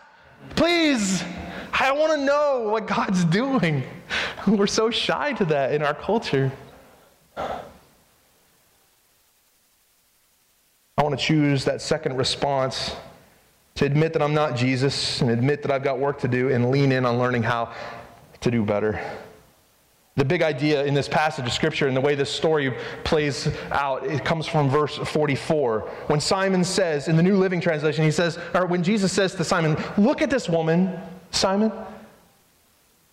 please. 0.58 1.23
I 1.71 1.93
want 1.93 2.19
to 2.19 2.25
know 2.25 2.67
what 2.69 2.86
God's 2.86 3.23
doing. 3.23 3.82
We're 4.47 4.67
so 4.67 4.89
shy 4.89 5.32
to 5.34 5.45
that 5.45 5.73
in 5.73 5.82
our 5.82 5.93
culture. 5.93 6.51
I 7.38 7.62
want 11.01 11.17
to 11.17 11.25
choose 11.25 11.63
that 11.63 11.82
second 11.82 12.17
response 12.17 12.93
to 13.75 13.86
admit 13.86 14.12
that 14.13 14.21
I'm 14.21 14.34
not 14.34 14.58
Jesus 14.58 15.21
and 15.21 15.30
admit 15.30 15.62
that 15.62 15.71
I've 15.71 15.84
got 15.84 15.97
work 15.97 16.19
to 16.19 16.27
do 16.27 16.49
and 16.49 16.71
lean 16.71 16.91
in 16.91 17.06
on 17.06 17.19
learning 17.19 17.43
how 17.43 17.73
to 18.41 18.51
do 18.51 18.65
better. 18.65 18.99
The 20.17 20.25
big 20.25 20.41
idea 20.41 20.84
in 20.84 20.95
this 20.95 21.08
passage 21.08 21.45
of 21.45 21.53
Scripture 21.53 21.88
and 21.88 21.95
the 21.95 22.01
way 22.01 22.15
this 22.15 22.32
story 22.32 22.73
plays 23.03 23.47
out, 23.71 24.03
it 24.03 24.25
comes 24.25 24.47
from 24.47 24.67
verse 24.67 24.97
44. 24.97 25.82
When 26.08 26.19
Simon 26.19 26.63
says, 26.63 27.08
in 27.08 27.15
the 27.15 27.21
New 27.21 27.38
Living 27.38 27.62
Translation, 27.62 28.03
he 28.03 28.10
says, 28.10 28.39
or 28.56 28.65
when 28.65 28.82
Jesus 28.82 29.13
says 29.13 29.36
to 29.36 29.43
Simon, 29.43 29.77
Look 29.95 30.23
at 30.23 30.32
this 30.32 30.49
woman, 30.49 30.99
Simon. 31.30 31.71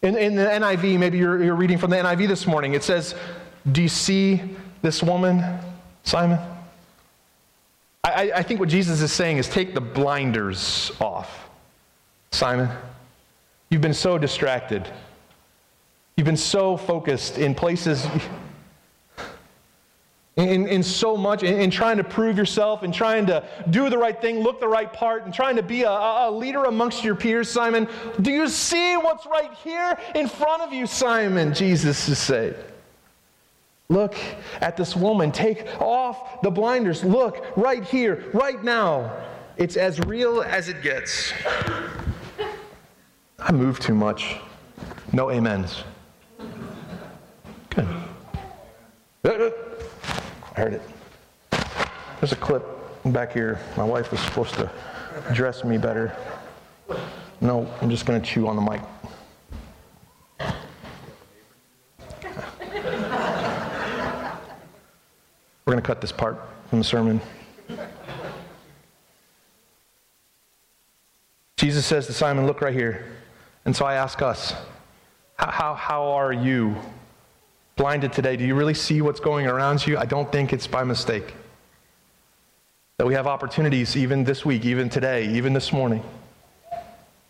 In, 0.01 0.17
in 0.17 0.35
the 0.35 0.45
NIV, 0.45 0.99
maybe 0.99 1.19
you're, 1.19 1.45
you're 1.45 1.55
reading 1.55 1.77
from 1.77 1.91
the 1.91 1.97
NIV 1.97 2.27
this 2.27 2.47
morning, 2.47 2.73
it 2.73 2.83
says, 2.83 3.15
Do 3.71 3.83
you 3.83 3.89
see 3.89 4.41
this 4.81 5.03
woman, 5.03 5.59
Simon? 6.05 6.39
I, 8.03 8.33
I 8.37 8.43
think 8.43 8.61
what 8.61 8.71
Jesus 8.71 9.03
is 9.03 9.13
saying 9.13 9.37
is 9.37 9.47
take 9.47 9.75
the 9.75 9.81
blinders 9.81 10.91
off, 11.03 11.51
Simon. 12.31 12.71
You've 13.69 13.83
been 13.83 13.93
so 13.93 14.17
distracted. 14.17 14.91
You've 16.17 16.27
been 16.27 16.37
so 16.37 16.77
focused 16.77 17.39
in 17.39 17.57
places, 17.57 18.07
in, 20.37 20.69
in 20.69 20.83
so 20.85 21.17
much, 21.17 21.43
in, 21.43 21.61
in 21.61 21.71
trying 21.71 21.97
to 21.97 22.05
prove 22.05 22.39
yourself, 22.39 22.85
in 22.85 22.93
trying 22.93 23.27
to 23.27 23.45
do 23.71 23.91
the 23.91 23.99
right 23.99 24.21
thing, 24.21 24.39
look 24.39 24.61
the 24.61 24.69
right 24.69 24.93
part, 24.93 25.25
and 25.25 25.35
trying 25.35 25.57
to 25.57 25.63
be 25.63 25.83
a, 25.83 25.91
a 25.91 26.31
leader 26.31 26.65
amongst 26.65 27.03
your 27.03 27.17
peers, 27.17 27.51
Simon. 27.51 27.89
Do 28.21 28.31
you 28.31 28.49
see 28.49 28.97
what's 28.97 29.27
right 29.27 29.53
here 29.65 29.99
in 30.15 30.29
front 30.29 30.63
of 30.63 30.73
you, 30.73 30.87
Simon? 30.87 31.53
Jesus 31.53 32.09
is 32.09 32.19
saying. 32.19 32.55
Look 33.89 34.15
at 34.61 34.77
this 34.77 34.97
woman. 34.97 35.33
Take 35.33 35.67
off 35.81 36.41
the 36.43 36.51
blinders. 36.51 37.05
Look 37.05 37.45
right 37.57 37.85
here, 37.85 38.25
right 38.33 38.63
now. 38.63 39.13
It's 39.57 39.77
as 39.77 40.01
real 40.01 40.43
as 40.43 40.69
it 40.69 40.81
gets. 40.81 41.33
I 43.39 43.53
move 43.53 43.79
too 43.79 43.95
much. 43.95 44.37
No 45.13 45.31
amens. 45.31 45.85
Good. 47.71 47.87
Uh, 49.25 49.29
uh. 49.29 49.51
I 50.55 50.61
heard 50.61 50.75
it. 50.75 50.83
There's 52.21 52.33
a 52.33 52.37
clip 52.37 52.63
back 53.07 53.33
here. 53.33 53.59
My 53.77 53.85
wife 53.85 54.11
was 54.11 54.21
supposed 54.21 54.55
to 54.55 54.71
dress 55.33 55.65
me 55.65 55.79
better. 55.79 56.15
No, 57.41 57.67
I'm 57.81 57.89
just 57.89 58.05
going 58.05 58.21
to 58.21 58.27
chew 58.27 58.47
on 58.47 58.57
the 58.57 58.63
mic. 58.63 58.81
We're 65.65 65.73
going 65.73 65.83
to 65.83 65.87
cut 65.87 66.03
this 66.03 66.13
part 66.13 66.39
from 66.69 66.81
the 66.81 66.85
sermon. 66.85 67.21
Jesus 71.57 71.87
says 71.87 72.07
to 72.09 72.13
Simon, 72.13 72.47
Look 72.47 72.61
right 72.61 72.75
here. 72.75 73.07
And 73.65 73.75
so 73.75 73.87
I 73.87 73.95
ask 73.95 74.21
us, 74.21 74.53
how, 75.37 75.51
how, 75.51 75.75
how 75.75 76.03
are 76.09 76.35
you 76.35 76.77
blinded 77.77 78.13
today? 78.13 78.37
Do 78.37 78.45
you 78.45 78.55
really 78.55 78.75
see 78.75 79.01
what's 79.01 79.21
going 79.21 79.47
around 79.47 79.87
you? 79.87 79.99
I 79.99 80.05
don't 80.05 80.31
think 80.31 80.53
it's 80.53 80.67
by 80.67 80.85
mistake. 80.85 81.35
That 82.99 83.07
we 83.07 83.15
have 83.15 83.27
opportunities 83.27 83.97
even 83.97 84.23
this 84.23 84.45
week, 84.45 84.65
even 84.65 84.89
today, 84.89 85.29
even 85.35 85.53
this 85.53 85.73
morning, 85.73 86.03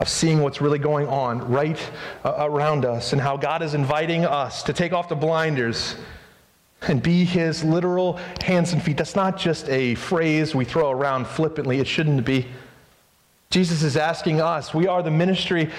of 0.00 0.08
seeing 0.08 0.42
what's 0.42 0.60
really 0.60 0.78
going 0.78 1.08
on 1.08 1.50
right 1.50 1.80
uh, 2.24 2.34
around 2.38 2.84
us 2.84 3.12
and 3.12 3.22
how 3.22 3.36
God 3.38 3.62
is 3.62 3.72
inviting 3.72 4.26
us 4.26 4.62
to 4.64 4.74
take 4.74 4.92
off 4.92 5.08
the 5.08 5.14
blinders 5.14 5.96
and 6.82 7.02
be 7.02 7.24
his 7.24 7.64
literal 7.64 8.18
hands 8.42 8.74
and 8.74 8.82
feet. 8.82 8.98
That's 8.98 9.16
not 9.16 9.38
just 9.38 9.66
a 9.70 9.94
phrase 9.94 10.54
we 10.54 10.66
throw 10.66 10.90
around 10.90 11.26
flippantly, 11.26 11.78
it 11.78 11.86
shouldn't 11.86 12.26
be. 12.26 12.46
Jesus 13.48 13.82
is 13.82 13.96
asking 13.96 14.42
us, 14.42 14.74
we 14.74 14.86
are 14.86 15.02
the 15.02 15.10
ministry 15.10 15.70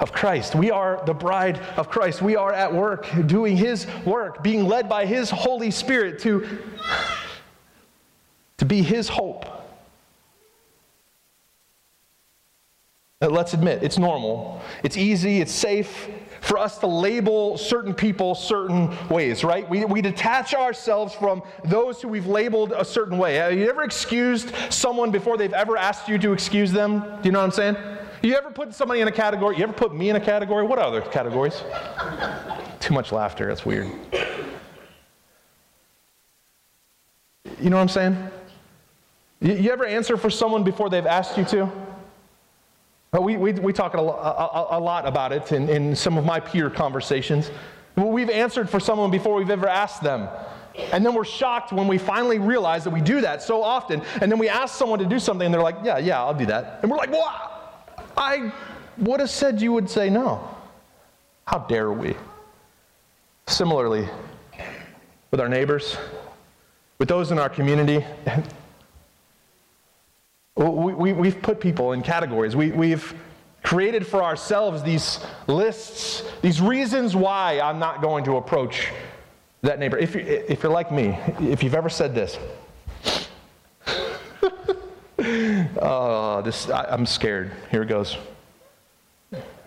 of 0.00 0.12
Christ. 0.12 0.54
We 0.54 0.70
are 0.70 1.02
the 1.06 1.14
bride 1.14 1.58
of 1.76 1.88
Christ. 1.88 2.22
We 2.22 2.36
are 2.36 2.52
at 2.52 2.72
work 2.72 3.08
doing 3.26 3.56
His 3.56 3.86
work, 4.04 4.42
being 4.42 4.66
led 4.66 4.88
by 4.88 5.06
His 5.06 5.30
Holy 5.30 5.70
Spirit 5.70 6.20
to, 6.20 6.46
to 8.58 8.64
be 8.64 8.82
His 8.82 9.08
hope. 9.08 9.46
Let's 13.20 13.52
admit, 13.52 13.82
it's 13.82 13.98
normal, 13.98 14.62
it's 14.84 14.96
easy, 14.96 15.40
it's 15.40 15.50
safe 15.50 16.08
for 16.40 16.56
us 16.56 16.78
to 16.78 16.86
label 16.86 17.58
certain 17.58 17.92
people 17.92 18.36
certain 18.36 18.96
ways, 19.08 19.42
right? 19.42 19.68
We, 19.68 19.84
we 19.84 20.00
detach 20.00 20.54
ourselves 20.54 21.14
from 21.14 21.42
those 21.64 22.00
who 22.00 22.06
we've 22.06 22.26
labeled 22.26 22.72
a 22.72 22.84
certain 22.84 23.18
way. 23.18 23.34
Have 23.34 23.54
you 23.54 23.68
ever 23.68 23.82
excused 23.82 24.52
someone 24.70 25.10
before 25.10 25.36
they've 25.36 25.52
ever 25.52 25.76
asked 25.76 26.08
you 26.08 26.16
to 26.18 26.32
excuse 26.32 26.70
them? 26.70 27.00
Do 27.00 27.28
you 27.28 27.32
know 27.32 27.40
what 27.40 27.46
I'm 27.46 27.50
saying? 27.50 27.76
You 28.22 28.34
ever 28.36 28.50
put 28.50 28.74
somebody 28.74 29.00
in 29.00 29.08
a 29.08 29.12
category? 29.12 29.56
You 29.56 29.62
ever 29.62 29.72
put 29.72 29.94
me 29.94 30.10
in 30.10 30.16
a 30.16 30.20
category? 30.20 30.64
What 30.66 30.78
other 30.78 31.00
categories? 31.00 31.62
Too 32.80 32.94
much 32.94 33.12
laughter. 33.12 33.46
That's 33.46 33.64
weird. 33.64 33.90
You 37.60 37.70
know 37.70 37.76
what 37.76 37.82
I'm 37.82 37.88
saying? 37.88 38.30
You, 39.40 39.54
you 39.54 39.70
ever 39.70 39.84
answer 39.84 40.16
for 40.16 40.30
someone 40.30 40.64
before 40.64 40.90
they've 40.90 41.06
asked 41.06 41.36
you 41.36 41.44
to? 41.46 41.70
We, 43.20 43.36
we, 43.36 43.52
we 43.52 43.72
talk 43.72 43.94
a, 43.94 43.98
a, 43.98 44.66
a 44.72 44.80
lot 44.80 45.06
about 45.06 45.32
it 45.32 45.50
in, 45.52 45.68
in 45.68 45.96
some 45.96 46.18
of 46.18 46.24
my 46.24 46.40
peer 46.40 46.68
conversations. 46.70 47.50
We've 47.96 48.30
answered 48.30 48.68
for 48.68 48.78
someone 48.78 49.10
before 49.10 49.34
we've 49.34 49.50
ever 49.50 49.68
asked 49.68 50.02
them. 50.02 50.28
And 50.92 51.04
then 51.04 51.14
we're 51.14 51.24
shocked 51.24 51.72
when 51.72 51.88
we 51.88 51.98
finally 51.98 52.38
realize 52.38 52.84
that 52.84 52.90
we 52.90 53.00
do 53.00 53.20
that 53.22 53.42
so 53.42 53.62
often. 53.62 54.02
And 54.20 54.30
then 54.30 54.38
we 54.38 54.48
ask 54.48 54.76
someone 54.76 54.98
to 55.00 55.06
do 55.06 55.18
something 55.18 55.46
and 55.46 55.54
they're 55.54 55.62
like, 55.62 55.78
yeah, 55.82 55.98
yeah, 55.98 56.20
I'll 56.20 56.34
do 56.34 56.46
that. 56.46 56.80
And 56.82 56.90
we're 56.90 56.98
like, 56.98 57.10
what? 57.10 57.57
I 58.18 58.52
would 58.98 59.20
have 59.20 59.30
said 59.30 59.62
you 59.62 59.72
would 59.72 59.88
say 59.88 60.10
no. 60.10 60.56
How 61.46 61.60
dare 61.60 61.92
we? 61.92 62.16
Similarly, 63.46 64.08
with 65.30 65.40
our 65.40 65.48
neighbors, 65.48 65.96
with 66.98 67.08
those 67.08 67.30
in 67.30 67.38
our 67.38 67.48
community, 67.48 68.04
we, 70.56 71.12
we, 71.12 71.30
have 71.30 71.40
put 71.40 71.60
people 71.60 71.92
in 71.92 72.02
categories. 72.02 72.56
We, 72.56 72.72
we've 72.72 73.14
created 73.62 74.06
for 74.06 74.22
ourselves 74.22 74.82
these 74.82 75.20
lists, 75.46 76.24
these 76.42 76.60
reasons 76.60 77.14
why 77.14 77.60
I'm 77.60 77.78
not 77.78 78.02
going 78.02 78.24
to 78.24 78.36
approach 78.36 78.88
that 79.62 79.78
neighbor. 79.78 79.96
If, 79.96 80.16
if 80.16 80.62
you're 80.62 80.72
like 80.72 80.90
me, 80.90 81.16
if 81.40 81.62
you've 81.62 81.74
ever 81.74 81.88
said 81.88 82.14
this, 82.14 82.38
oh, 85.80 86.42
this, 86.44 86.68
I, 86.68 86.84
I'm 86.84 87.06
scared. 87.06 87.52
Here 87.70 87.82
it 87.82 87.88
goes. 87.88 88.16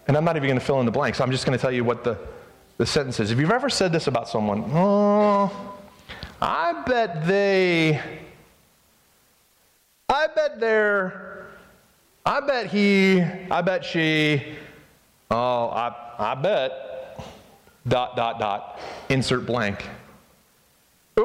And 0.08 0.18
I'm 0.18 0.26
not 0.26 0.36
even 0.36 0.48
going 0.48 0.60
to 0.60 0.66
fill 0.66 0.80
in 0.80 0.86
the 0.86 0.92
blanks. 0.92 1.22
I'm 1.22 1.32
just 1.32 1.46
going 1.46 1.58
to 1.58 1.62
tell 1.62 1.72
you 1.72 1.84
what 1.84 2.04
the, 2.04 2.18
the 2.78 2.86
sentence 2.86 3.20
is. 3.20 3.32
If 3.32 3.40
you've 3.40 3.52
ever 3.52 3.70
said 3.70 3.92
this 3.92 4.08
about 4.08 4.28
someone, 4.28 4.64
oh, 4.74 5.78
I 6.42 6.84
bet 6.86 7.26
they, 7.28 8.02
I 10.10 10.28
bet 10.28 10.60
they're, 10.60 11.48
I 12.26 12.40
bet 12.42 12.68
he, 12.68 13.22
I 13.22 13.62
bet 13.62 13.86
she, 13.86 14.56
oh, 15.30 15.70
I, 15.70 15.96
I 16.18 16.36
bet, 16.36 17.24
dot, 17.88 18.16
dot, 18.16 18.40
dot, 18.40 18.80
insert 19.10 19.46
blank. 19.46 19.88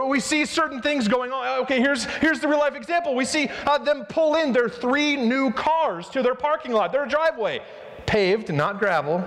We 0.04 0.20
see 0.20 0.44
certain 0.44 0.82
things 0.82 1.09
going 1.09 1.32
on. 1.32 1.61
Okay, 1.62 1.80
here's, 1.80 2.04
here's 2.04 2.40
the 2.40 2.48
real 2.48 2.59
life 2.59 2.74
example. 2.74 3.14
We 3.14 3.24
see 3.24 3.48
uh, 3.66 3.78
them 3.78 4.04
pull 4.04 4.35
in 4.37 4.52
their 4.52 4.68
three 4.68 5.16
new 5.16 5.50
cars 5.52 6.09
to 6.11 6.22
their 6.22 6.35
parking 6.35 6.72
lot, 6.72 6.92
their 6.92 7.06
driveway, 7.06 7.62
paved, 8.04 8.52
not 8.52 8.78
gravel. 8.78 9.24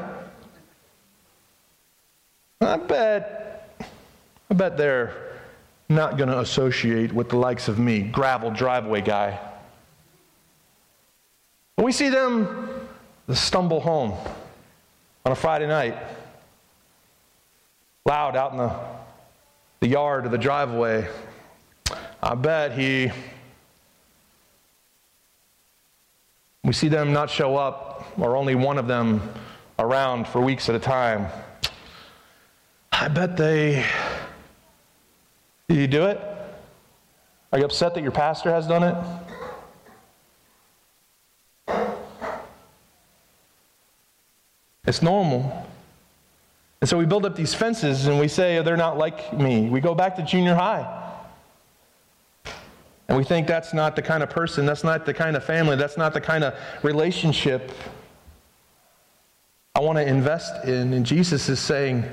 I 2.61 2.77
bet, 2.77 3.87
I 4.51 4.53
bet 4.53 4.77
they're 4.77 5.13
not 5.87 6.17
going 6.17 6.29
to 6.29 6.39
associate 6.39 7.11
with 7.13 7.29
the 7.29 7.37
likes 7.37 7.67
of 7.67 7.79
me, 7.79 8.01
gravel 8.01 8.51
driveway 8.51 9.01
guy. 9.01 9.39
But 11.75 11.85
We 11.85 11.91
see 11.91 12.09
them 12.09 12.87
stumble 13.33 13.79
home 13.79 14.13
on 15.25 15.31
a 15.31 15.35
Friday 15.35 15.67
night, 15.67 15.95
loud 18.05 18.35
out 18.35 18.51
in 18.51 18.57
the 18.57 18.98
the 19.79 19.87
yard 19.87 20.25
or 20.25 20.29
the 20.29 20.37
driveway, 20.37 21.07
I 22.21 22.35
bet 22.35 22.77
he, 22.77 23.11
we 26.63 26.73
see 26.73 26.89
them 26.89 27.13
not 27.13 27.29
show 27.29 27.55
up, 27.55 28.11
or 28.19 28.35
only 28.35 28.55
one 28.55 28.77
of 28.77 28.87
them 28.87 29.21
around 29.77 30.27
for 30.27 30.41
weeks 30.41 30.67
at 30.67 30.75
a 30.75 30.79
time. 30.79 31.27
I 32.91 33.07
bet 33.07 33.37
they, 33.37 33.85
did 35.69 35.77
you 35.77 35.87
do 35.87 36.05
it? 36.07 36.19
Are 37.51 37.59
you 37.59 37.65
upset 37.65 37.93
that 37.95 38.01
your 38.01 38.11
pastor 38.11 38.51
has 38.51 38.67
done 38.67 38.83
it? 38.83 38.95
It's 44.85 45.01
normal. 45.01 45.68
And 46.81 46.89
so 46.89 46.97
we 46.97 47.05
build 47.05 47.25
up 47.25 47.35
these 47.35 47.53
fences 47.53 48.07
and 48.07 48.19
we 48.19 48.27
say, 48.27 48.57
oh, 48.57 48.63
they're 48.63 48.77
not 48.77 48.97
like 48.97 49.33
me. 49.33 49.69
We 49.69 49.81
go 49.81 49.93
back 49.93 50.15
to 50.15 50.23
junior 50.23 50.55
high. 50.55 50.95
And 53.09 53.17
we 53.17 53.23
think 53.23 53.47
that's 53.47 53.73
not 53.73 53.95
the 53.95 54.01
kind 54.01 54.21
of 54.21 54.29
person, 54.29 54.65
that's 54.65 54.83
not 54.83 55.05
the 55.05 55.13
kind 55.13 55.35
of 55.35 55.43
family, 55.43 55.75
that's 55.75 55.97
not 55.97 56.13
the 56.13 56.21
kind 56.21 56.43
of 56.43 56.53
relationship 56.83 57.71
I 59.73 59.79
want 59.81 59.97
to 59.97 60.07
invest 60.07 60.65
in. 60.65 60.93
And 60.93 61.05
Jesus 61.05 61.49
is 61.49 61.59
saying, 61.59 62.05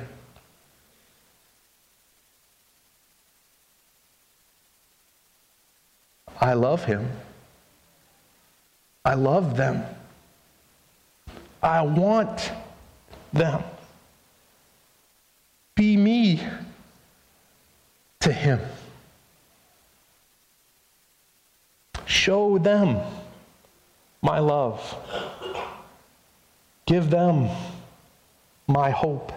I 6.40 6.55
love 6.55 6.85
him. 6.85 7.11
I 9.05 9.14
love 9.14 9.57
them. 9.57 9.85
I 11.62 11.83
want 11.83 12.52
them. 13.33 13.62
To 18.20 18.33
him. 18.33 18.61
Show 22.07 22.59
them 22.59 22.99
my 24.22 24.38
love. 24.38 24.81
Give 26.87 27.11
them 27.11 27.49
my 28.66 28.90
hope. 28.90 29.33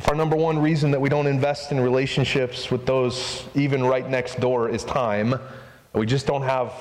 If 0.00 0.08
our 0.08 0.14
number 0.14 0.36
one 0.36 0.60
reason 0.60 0.92
that 0.92 1.00
we 1.00 1.08
don't 1.08 1.26
invest 1.26 1.72
in 1.72 1.80
relationships 1.80 2.70
with 2.70 2.86
those 2.86 3.44
even 3.54 3.84
right 3.84 4.08
next 4.08 4.40
door 4.40 4.68
is 4.68 4.84
time, 4.84 5.34
we 5.92 6.06
just 6.06 6.26
don't 6.26 6.42
have 6.42 6.72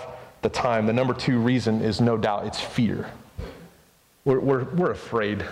the 0.41 0.49
time, 0.49 0.85
the 0.85 0.93
number 0.93 1.13
two 1.13 1.39
reason 1.39 1.81
is 1.81 1.99
no 1.99 2.15
doubt 2.15 2.45
it's 2.45 2.61
fear. 2.61 3.09
We're, 4.23 4.39
we're, 4.39 4.63
we're 4.65 4.91
afraid. 4.91 5.43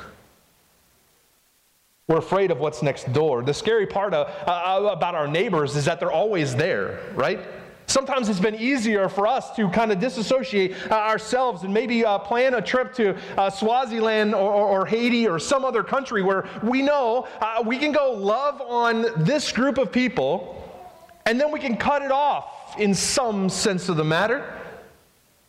We're 2.08 2.18
afraid 2.18 2.52
of 2.52 2.60
what's 2.60 2.84
next 2.84 3.12
door. 3.14 3.42
The 3.42 3.54
scary 3.54 3.88
part 3.88 4.14
of, 4.14 4.28
uh, 4.48 4.92
about 4.92 5.16
our 5.16 5.28
neighbors 5.28 5.76
is 5.76 5.86
that 5.86 6.00
they're 6.00 6.12
always 6.12 6.56
there, 6.56 7.00
right? 7.16 7.40
Sometimes 7.88 8.30
it's 8.30 8.40
been 8.40 8.54
easier 8.54 9.10
for 9.10 9.26
us 9.26 9.56
to 9.56 9.68
kind 9.70 9.92
of 9.92 10.00
disassociate 10.00 10.76
uh, 10.92 10.94
ourselves 10.94 11.64
and 11.64 11.74
maybe 11.74 12.06
uh, 12.06 12.20
plan 12.20 12.54
a 12.54 12.62
trip 12.62 12.94
to 12.96 13.18
uh, 13.40 13.50
Swaziland 13.50 14.36
or, 14.36 14.54
or, 14.54 14.82
or, 14.82 14.86
Haiti 14.86 15.28
or 15.28 15.40
some 15.40 15.66
other 15.66 15.84
country 15.84 16.22
where 16.22 16.48
we 16.62 16.84
know 16.84 17.28
uh, 17.42 17.64
we 17.66 17.80
can 17.80 17.92
go 17.92 18.12
love 18.12 18.62
on 18.62 19.08
this 19.24 19.52
group 19.52 19.80
of 19.80 19.92
people 19.92 20.62
and 21.26 21.42
then 21.42 21.52
we 21.52 21.60
can 21.60 21.76
cut 21.76 22.04
it 22.04 22.12
off 22.12 22.80
in 22.80 22.94
some 22.94 23.50
sense 23.50 23.90
of 23.90 23.98
the 23.98 24.04
matter. 24.04 24.48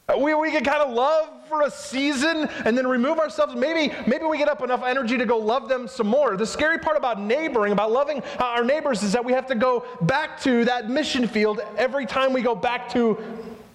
Uh, 0.09 0.17
we, 0.19 0.33
we 0.33 0.51
can 0.51 0.65
kind 0.65 0.83
of 0.83 0.91
love 0.91 1.29
for 1.49 1.63
a 1.63 1.71
season 1.71 2.49
and 2.65 2.77
then 2.77 2.87
remove 2.87 3.19
ourselves. 3.19 3.55
Maybe, 3.55 3.95
maybe 4.07 4.25
we 4.25 4.39
get 4.39 4.49
up 4.49 4.63
enough 4.63 4.83
energy 4.85 5.17
to 5.17 5.27
go 5.27 5.39
love 5.39 5.69
them 5.69 5.89
some 5.89 6.07
more. 6.07 6.37
The 6.37 6.47
scary 6.47 6.79
part 6.79 6.97
about 6.97 7.21
neighboring, 7.21 7.73
about 7.73 7.93
loving 7.93 8.23
uh, 8.39 8.45
our 8.45 8.65
neighbors, 8.65 9.03
is 9.03 9.13
that 9.13 9.25
we 9.25 9.33
have 9.33 9.47
to 9.47 9.55
go 9.55 9.85
back 10.03 10.41
to 10.43 10.65
that 10.65 10.91
mission 10.91 11.27
field 11.29 11.61
every 11.77 12.07
time 12.07 12.33
we 12.33 12.43
go 12.43 12.55
back 12.55 12.89
to 12.93 13.19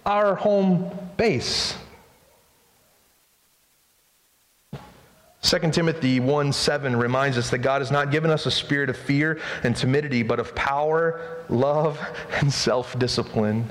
our 0.06 0.36
home 0.36 0.92
base. 1.18 1.76
2 5.44 5.72
Timothy 5.72 6.20
1 6.20 6.54
7 6.54 6.96
reminds 6.96 7.38
us 7.38 7.50
that 7.50 7.60
God 7.60 7.82
has 7.82 7.90
not 7.90 8.12
given 8.12 8.30
us 8.30 8.46
a 8.46 8.52
spirit 8.52 8.90
of 8.90 8.98
fear 8.98 9.40
and 9.64 9.76
timidity, 9.76 10.22
but 10.22 10.40
of 10.40 10.54
power, 10.54 11.44
love, 11.50 12.00
and 12.40 12.54
self 12.54 12.98
discipline. 13.00 13.68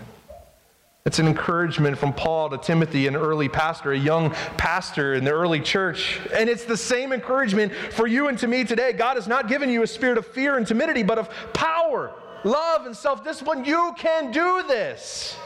It's 1.06 1.18
an 1.18 1.26
encouragement 1.26 1.96
from 1.96 2.12
Paul 2.12 2.50
to 2.50 2.58
Timothy, 2.58 3.06
an 3.06 3.16
early 3.16 3.48
pastor, 3.48 3.92
a 3.92 3.98
young 3.98 4.30
pastor 4.58 5.14
in 5.14 5.24
the 5.24 5.30
early 5.30 5.60
church. 5.60 6.20
And 6.34 6.48
it's 6.48 6.64
the 6.64 6.76
same 6.76 7.14
encouragement 7.14 7.72
for 7.72 8.06
you 8.06 8.28
and 8.28 8.38
to 8.38 8.46
me 8.46 8.64
today. 8.64 8.92
God 8.92 9.16
has 9.16 9.26
not 9.26 9.48
given 9.48 9.70
you 9.70 9.82
a 9.82 9.86
spirit 9.86 10.18
of 10.18 10.26
fear 10.26 10.58
and 10.58 10.66
timidity, 10.66 11.02
but 11.02 11.16
of 11.16 11.30
power, 11.54 12.12
love, 12.44 12.84
and 12.84 12.94
self 12.94 13.24
discipline. 13.24 13.64
You 13.64 13.94
can 13.96 14.30
do 14.30 14.62
this 14.68 15.38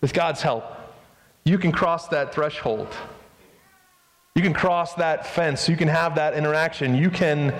with 0.00 0.14
God's 0.14 0.42
help. 0.42 0.64
You 1.42 1.58
can 1.58 1.72
cross 1.72 2.06
that 2.08 2.32
threshold. 2.32 2.88
You 4.36 4.42
can 4.42 4.54
cross 4.54 4.94
that 4.94 5.26
fence. 5.26 5.68
You 5.68 5.76
can 5.76 5.88
have 5.88 6.14
that 6.14 6.34
interaction. 6.34 6.94
You 6.94 7.10
can 7.10 7.52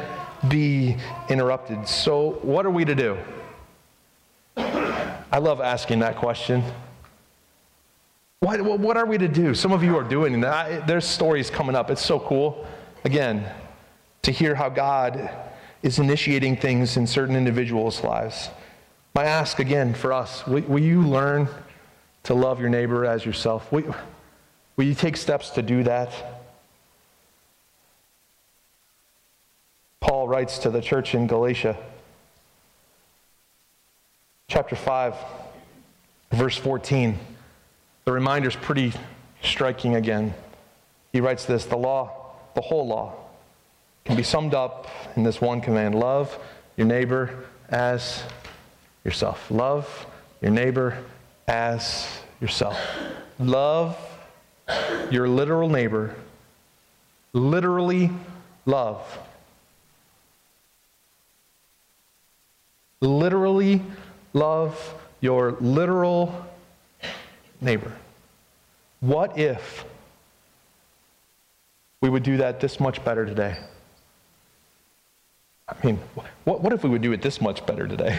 be 0.46 0.96
interrupted. 1.28 1.88
So, 1.88 2.38
what 2.42 2.64
are 2.64 2.70
we 2.70 2.84
to 2.84 2.94
do? 2.94 3.18
I 4.56 5.38
love 5.38 5.60
asking 5.60 5.98
that 5.98 6.14
question. 6.14 6.62
What, 8.40 8.62
what 8.62 8.96
are 8.96 9.06
we 9.06 9.18
to 9.18 9.28
do? 9.28 9.52
Some 9.54 9.72
of 9.72 9.82
you 9.82 9.96
are 9.96 10.04
doing 10.04 10.40
that. 10.42 10.86
There's 10.86 11.06
stories 11.06 11.50
coming 11.50 11.74
up. 11.74 11.90
It's 11.90 12.04
so 12.04 12.20
cool. 12.20 12.66
Again, 13.04 13.50
to 14.22 14.30
hear 14.30 14.54
how 14.54 14.68
God 14.68 15.30
is 15.82 15.98
initiating 15.98 16.56
things 16.56 16.96
in 16.96 17.06
certain 17.06 17.34
individuals' 17.34 18.02
lives. 18.04 18.50
My 19.14 19.24
ask 19.24 19.58
again 19.58 19.94
for 19.94 20.12
us 20.12 20.46
will, 20.46 20.62
will 20.62 20.82
you 20.82 21.02
learn 21.02 21.48
to 22.24 22.34
love 22.34 22.60
your 22.60 22.68
neighbor 22.68 23.04
as 23.04 23.24
yourself? 23.24 23.70
Will, 23.72 23.94
will 24.76 24.84
you 24.84 24.94
take 24.94 25.16
steps 25.16 25.50
to 25.50 25.62
do 25.62 25.82
that? 25.84 26.12
Paul 30.00 30.28
writes 30.28 30.58
to 30.60 30.70
the 30.70 30.80
church 30.80 31.14
in 31.14 31.26
Galatia, 31.26 31.76
chapter 34.46 34.76
5, 34.76 35.14
verse 36.32 36.56
14. 36.56 37.18
The 38.08 38.12
reminder 38.12 38.48
is 38.48 38.56
pretty 38.56 38.94
striking 39.42 39.94
again. 39.94 40.32
He 41.12 41.20
writes 41.20 41.44
this 41.44 41.66
the 41.66 41.76
law, 41.76 42.30
the 42.54 42.62
whole 42.62 42.86
law, 42.86 43.12
can 44.06 44.16
be 44.16 44.22
summed 44.22 44.54
up 44.54 44.88
in 45.14 45.24
this 45.24 45.42
one 45.42 45.60
command 45.60 45.94
love 45.94 46.38
your 46.78 46.86
neighbor 46.86 47.44
as 47.68 48.22
yourself. 49.04 49.50
Love 49.50 50.06
your 50.40 50.50
neighbor 50.52 50.96
as 51.48 52.08
yourself. 52.40 52.80
Love 53.38 53.94
your 55.10 55.28
literal 55.28 55.68
neighbor. 55.68 56.14
Literally 57.34 58.10
love. 58.64 59.18
Literally 63.02 63.82
love 64.32 64.94
your 65.20 65.58
literal 65.60 66.47
neighbor. 67.60 67.92
What 69.00 69.38
if 69.38 69.84
we 72.00 72.08
would 72.08 72.22
do 72.22 72.36
that 72.38 72.60
this 72.60 72.80
much 72.80 73.04
better 73.04 73.24
today? 73.26 73.56
I 75.68 75.86
mean, 75.86 75.98
what, 76.44 76.60
what 76.62 76.72
if 76.72 76.82
we 76.82 76.90
would 76.90 77.02
do 77.02 77.12
it 77.12 77.22
this 77.22 77.40
much 77.40 77.64
better 77.66 77.86
today? 77.86 78.18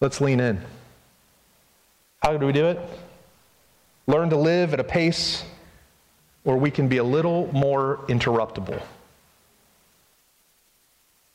Let's 0.00 0.20
lean 0.20 0.40
in. 0.40 0.60
How 2.22 2.36
do 2.36 2.46
we 2.46 2.52
do 2.52 2.66
it? 2.66 2.80
Learn 4.06 4.30
to 4.30 4.36
live 4.36 4.74
at 4.74 4.80
a 4.80 4.84
pace 4.84 5.44
where 6.42 6.56
we 6.56 6.70
can 6.70 6.88
be 6.88 6.96
a 6.96 7.04
little 7.04 7.48
more 7.52 7.98
interruptible. 8.08 8.82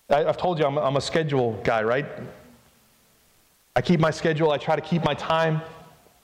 I, 0.10 0.24
have 0.24 0.38
told 0.38 0.60
you 0.60 0.66
I'm, 0.66 0.78
I'm 0.78 0.98
a 0.98 1.02
schedule 1.02 1.60
guy, 1.64 1.84
right? 1.84 2.06
I 3.76 3.82
keep 3.82 4.00
my 4.00 4.12
schedule. 4.12 4.52
I 4.52 4.58
try 4.58 4.76
to 4.76 4.82
keep 4.82 5.04
my 5.04 5.14
time, 5.14 5.62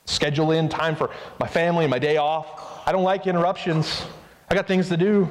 schedule 0.06 0.52
in 0.52 0.70
time 0.70 0.96
for 0.96 1.10
my 1.40 1.48
family 1.48 1.84
and 1.84 1.92
my 1.92 2.00
day 2.00 2.18
off. 2.18 2.82
I 2.86 2.92
don't 2.94 3.04
like 3.04 3.28
interruptions. 3.28 4.06
I 4.50 4.56
got 4.56 4.68
things 4.68 4.88
to 4.90 4.98
do. 4.98 5.28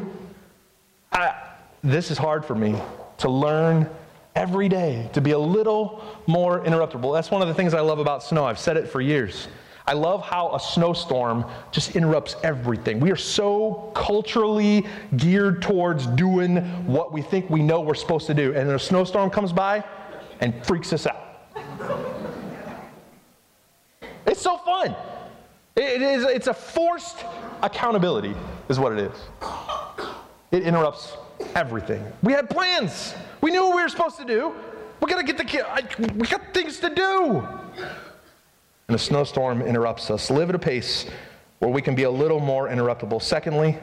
I, 1.12 1.34
this 1.82 2.10
is 2.10 2.18
hard 2.18 2.44
for 2.44 2.54
me 2.54 2.80
to 3.18 3.30
learn 3.30 3.88
every 4.36 4.68
day 4.68 5.08
to 5.14 5.20
be 5.20 5.30
a 5.30 5.38
little 5.38 6.04
more 6.26 6.60
interruptible. 6.60 7.12
That's 7.12 7.30
one 7.30 7.40
of 7.42 7.48
the 7.48 7.54
things 7.54 7.72
I 7.72 7.80
love 7.80 7.98
about 7.98 8.22
snow. 8.22 8.44
I've 8.44 8.58
said 8.58 8.76
it 8.76 8.88
for 8.88 9.00
years. 9.00 9.48
I 9.86 9.94
love 9.94 10.22
how 10.22 10.54
a 10.54 10.60
snowstorm 10.60 11.44
just 11.72 11.96
interrupts 11.96 12.36
everything. 12.44 13.00
We 13.00 13.10
are 13.10 13.16
so 13.16 13.90
culturally 13.94 14.86
geared 15.16 15.62
towards 15.62 16.06
doing 16.06 16.58
what 16.86 17.12
we 17.12 17.22
think 17.22 17.48
we 17.48 17.62
know 17.62 17.80
we're 17.80 17.94
supposed 17.94 18.26
to 18.26 18.34
do. 18.34 18.54
And 18.54 18.70
a 18.70 18.78
snowstorm 18.78 19.30
comes 19.30 19.52
by 19.52 19.82
and 20.40 20.54
freaks 20.64 20.92
us 20.92 21.06
out. 21.06 21.29
It's 24.40 24.46
so 24.46 24.56
fun. 24.56 24.96
It 25.76 26.00
is, 26.00 26.24
it's 26.24 26.46
a 26.46 26.54
forced 26.54 27.26
accountability, 27.62 28.34
is 28.70 28.78
what 28.78 28.90
it 28.92 29.00
is. 29.00 29.12
It 30.50 30.62
interrupts 30.62 31.14
everything. 31.54 32.02
We 32.22 32.32
had 32.32 32.48
plans. 32.48 33.14
We 33.42 33.50
knew 33.50 33.68
what 33.68 33.76
we 33.76 33.82
were 33.82 33.88
supposed 33.90 34.16
to 34.16 34.24
do. 34.24 34.54
We 35.02 35.10
gotta 35.10 35.24
get 35.24 35.36
the 35.36 35.44
kid. 35.44 35.66
We 36.16 36.26
got 36.26 36.54
things 36.54 36.80
to 36.80 36.88
do. 36.88 37.46
And 38.88 38.94
a 38.94 38.98
snowstorm 38.98 39.60
interrupts 39.60 40.10
us. 40.10 40.30
Live 40.30 40.48
at 40.48 40.54
a 40.54 40.58
pace 40.58 41.04
where 41.58 41.70
we 41.70 41.82
can 41.82 41.94
be 41.94 42.04
a 42.04 42.10
little 42.10 42.40
more 42.40 42.66
interruptible. 42.66 43.20
Secondly, 43.20 43.76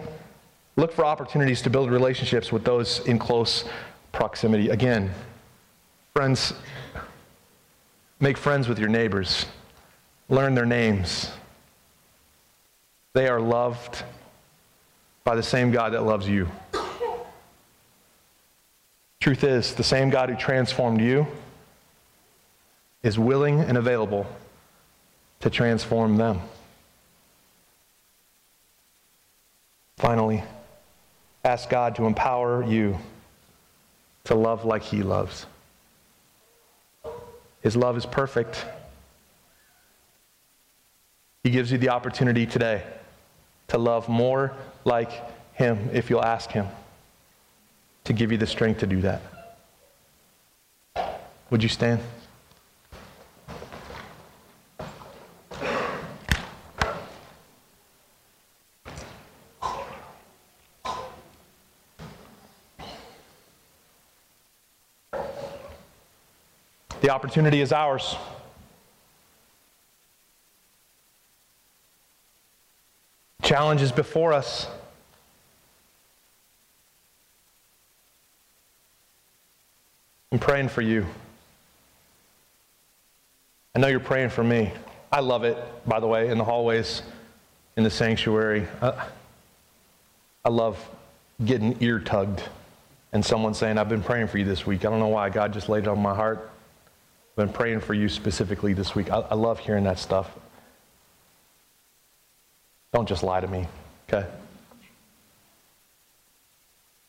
look 0.76 0.92
for 0.92 1.06
opportunities 1.06 1.62
to 1.62 1.70
build 1.70 1.92
relationships 1.92 2.52
with 2.52 2.64
those 2.64 3.06
in 3.06 3.20
close 3.20 3.64
proximity. 4.12 4.70
Again, 4.70 5.12
friends, 6.16 6.54
make 8.20 8.40
friends 8.40 8.68
with 8.68 8.80
your 8.80 8.90
neighbors. 8.90 9.46
Learn 10.30 10.56
their 10.56 10.66
names. 10.66 11.32
They 13.14 13.28
are 13.28 13.40
loved 13.40 14.04
by 15.24 15.36
the 15.36 15.44
same 15.44 15.72
God 15.72 15.94
that 15.94 16.04
loves 16.04 16.28
you. 16.28 16.48
Truth 19.20 19.44
is, 19.44 19.74
the 19.76 19.84
same 19.84 20.10
God 20.10 20.30
who 20.30 20.36
transformed 20.36 21.02
you 21.02 21.28
is 23.04 23.18
willing 23.18 23.60
and 23.60 23.78
available 23.78 24.26
to 25.40 25.50
transform 25.50 26.18
them. 26.18 26.42
Finally, 29.98 30.44
ask 31.44 31.70
God 31.70 31.96
to 31.96 32.06
empower 32.06 32.64
you 32.64 32.98
to 34.26 34.36
love 34.36 34.66
like 34.66 34.84
He 34.84 35.04
loves. 35.04 35.46
His 37.62 37.76
love 37.76 37.98
is 37.98 38.06
perfect. 38.06 38.66
He 41.44 41.50
gives 41.52 41.72
you 41.72 41.78
the 41.78 41.90
opportunity 41.90 42.46
today 42.46 42.84
to 43.70 43.78
love 43.78 44.10
more 44.10 44.54
like 44.86 45.12
Him 45.54 45.90
if 45.94 46.10
you'll 46.10 46.24
ask 46.24 46.52
Him 46.52 46.68
to 48.06 48.14
give 48.14 48.32
you 48.32 48.38
the 48.38 48.48
strength 48.48 48.80
to 48.80 48.88
do 48.88 49.02
that. 49.02 49.22
Would 51.50 51.64
you 51.64 51.70
stand? 51.70 52.02
The 67.00 67.10
opportunity 67.14 67.62
is 67.62 67.72
ours. 67.72 68.18
Challenge 73.58 73.82
is 73.82 73.92
before 73.92 74.34
us. 74.34 74.68
I'm 80.32 80.38
praying 80.38 80.70
for 80.70 80.84
you. 80.84 81.08
I 83.74 83.80
know 83.80 83.88
you're 83.88 84.00
praying 84.00 84.30
for 84.30 84.44
me. 84.44 84.72
I 85.12 85.22
love 85.22 85.44
it, 85.44 85.58
by 85.88 86.00
the 86.00 86.06
way, 86.06 86.30
in 86.30 86.38
the 86.38 86.44
hallways, 86.44 87.02
in 87.78 87.84
the 87.84 87.90
sanctuary. 87.90 88.68
Uh, 88.80 89.08
I 90.46 90.50
love 90.50 90.78
getting 91.44 91.82
ear 91.82 92.00
tugged 92.00 92.44
and 93.12 93.26
someone 93.26 93.56
saying, 93.56 93.80
I've 93.80 93.90
been 93.90 94.04
praying 94.04 94.28
for 94.28 94.38
you 94.38 94.46
this 94.46 94.68
week. 94.68 94.86
I 94.86 94.92
don't 94.92 95.00
know 95.00 95.08
why. 95.08 95.32
God 95.32 95.52
just 95.52 95.68
laid 95.68 95.86
it 95.86 95.88
on 95.88 96.00
my 96.00 96.14
heart. 96.14 96.52
I've 97.32 97.48
been 97.48 97.54
praying 97.54 97.80
for 97.80 97.96
you 97.96 98.08
specifically 98.08 98.74
this 98.74 98.94
week. 98.94 99.10
I, 99.10 99.22
I 99.22 99.34
love 99.34 99.58
hearing 99.58 99.86
that 99.86 99.98
stuff. 99.98 100.30
Don't 102.98 103.08
just 103.08 103.22
lie 103.22 103.40
to 103.40 103.48
me, 103.48 103.68
okay? 104.10 104.28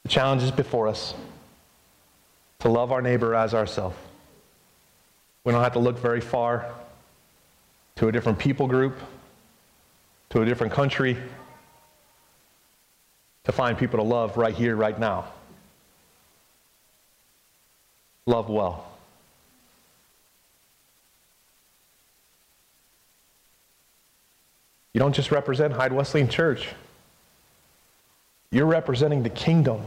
The 0.03 0.11
challenge 0.11 0.43
is 0.43 0.51
before 0.51 0.87
us 0.87 1.15
to 2.59 2.69
love 2.69 2.93
our 2.93 3.01
neighbor 3.01 3.35
as 3.35 3.55
ourselves. 3.55 3.97
We 5.45 5.53
don't 5.55 5.63
have 5.63 5.73
to 5.73 5.79
look 5.79 5.99
very 5.99 6.21
far 6.21 6.71
to 7.97 8.09
a 8.09 8.13
different 8.13 8.39
people 8.39 8.67
group, 8.67 8.99
to 10.29 10.43
a 10.43 10.45
different 10.45 10.75
country, 10.75 11.17
to 13.45 13.53
find 13.53 13.79
people 13.79 13.99
to 13.99 14.05
love 14.05 14.37
right 14.37 14.55
here, 14.55 14.77
right 14.77 15.01
now. 15.01 15.33
Love 18.27 18.51
well. 18.51 18.88
You 24.93 25.01
don't 25.01 25.15
just 25.15 25.31
represent 25.31 25.73
Hyde 25.73 25.93
Wesleyan 25.93 26.29
Church, 26.29 26.69
you're 28.51 28.67
representing 28.67 29.23
the 29.23 29.31
kingdom. 29.31 29.83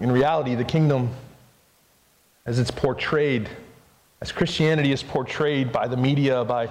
In 0.00 0.10
reality, 0.10 0.54
the 0.54 0.64
kingdom, 0.64 1.10
as 2.44 2.58
it's 2.58 2.70
portrayed, 2.70 3.48
as 4.20 4.32
Christianity 4.32 4.90
is 4.90 5.02
portrayed 5.02 5.70
by 5.70 5.86
the 5.86 5.96
media, 5.96 6.44
by 6.44 6.68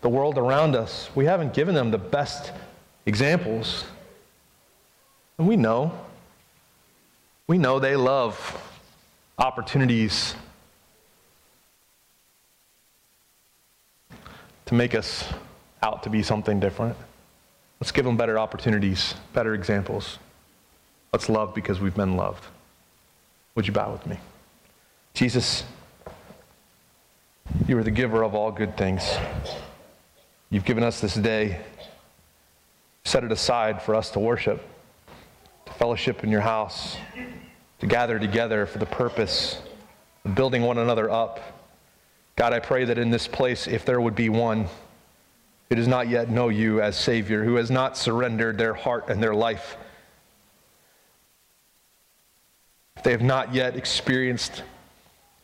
the 0.00 0.08
world 0.08 0.36
around 0.36 0.74
us, 0.74 1.08
we 1.14 1.24
haven't 1.24 1.54
given 1.54 1.74
them 1.74 1.90
the 1.90 1.98
best 1.98 2.52
examples. 3.06 3.84
And 5.38 5.46
we 5.46 5.56
know. 5.56 5.92
We 7.46 7.58
know 7.58 7.78
they 7.78 7.96
love 7.96 8.36
opportunities 9.38 10.34
to 14.72 14.78
make 14.78 14.94
us 14.94 15.28
out 15.82 16.02
to 16.02 16.08
be 16.08 16.22
something 16.22 16.58
different. 16.58 16.96
Let's 17.78 17.92
give 17.92 18.06
them 18.06 18.16
better 18.16 18.38
opportunities, 18.38 19.14
better 19.34 19.52
examples. 19.52 20.18
Let's 21.12 21.28
love 21.28 21.54
because 21.54 21.78
we've 21.78 21.94
been 21.94 22.16
loved. 22.16 22.42
Would 23.54 23.66
you 23.66 23.74
bow 23.74 23.92
with 23.92 24.06
me? 24.06 24.18
Jesus, 25.12 25.64
you 27.68 27.76
are 27.76 27.82
the 27.82 27.90
giver 27.90 28.22
of 28.22 28.34
all 28.34 28.50
good 28.50 28.78
things. 28.78 29.02
You've 30.48 30.64
given 30.64 30.82
us 30.82 31.02
this 31.02 31.16
day, 31.16 31.60
set 33.04 33.24
it 33.24 33.30
aside 33.30 33.82
for 33.82 33.94
us 33.94 34.08
to 34.12 34.20
worship, 34.20 34.66
to 35.66 35.72
fellowship 35.74 36.24
in 36.24 36.30
your 36.30 36.40
house, 36.40 36.96
to 37.80 37.86
gather 37.86 38.18
together 38.18 38.64
for 38.64 38.78
the 38.78 38.86
purpose 38.86 39.60
of 40.24 40.34
building 40.34 40.62
one 40.62 40.78
another 40.78 41.10
up. 41.10 41.61
God, 42.36 42.52
I 42.52 42.60
pray 42.60 42.84
that 42.84 42.98
in 42.98 43.10
this 43.10 43.28
place, 43.28 43.66
if 43.66 43.84
there 43.84 44.00
would 44.00 44.14
be 44.14 44.28
one 44.28 44.66
who 45.68 45.76
does 45.76 45.88
not 45.88 46.08
yet 46.08 46.30
know 46.30 46.48
you 46.48 46.80
as 46.80 46.96
Savior, 46.96 47.44
who 47.44 47.56
has 47.56 47.70
not 47.70 47.96
surrendered 47.96 48.58
their 48.58 48.74
heart 48.74 49.08
and 49.08 49.22
their 49.22 49.34
life 49.34 49.76
They 53.02 53.10
have 53.10 53.22
not 53.22 53.54
yet 53.54 53.76
experienced 53.76 54.62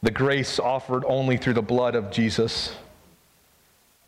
the 0.02 0.10
grace 0.10 0.60
offered 0.60 1.04
only 1.06 1.36
through 1.36 1.54
the 1.54 1.62
blood 1.62 1.96
of 1.96 2.10
Jesus. 2.10 2.74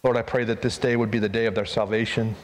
Lord, 0.05 0.16
I 0.16 0.23
pray 0.23 0.45
that 0.45 0.62
this 0.62 0.79
day 0.79 0.95
would 0.95 1.11
be 1.11 1.19
the 1.19 1.29
day 1.29 1.47
of 1.47 1.55
their 1.55 1.66
salvation. 1.66 2.37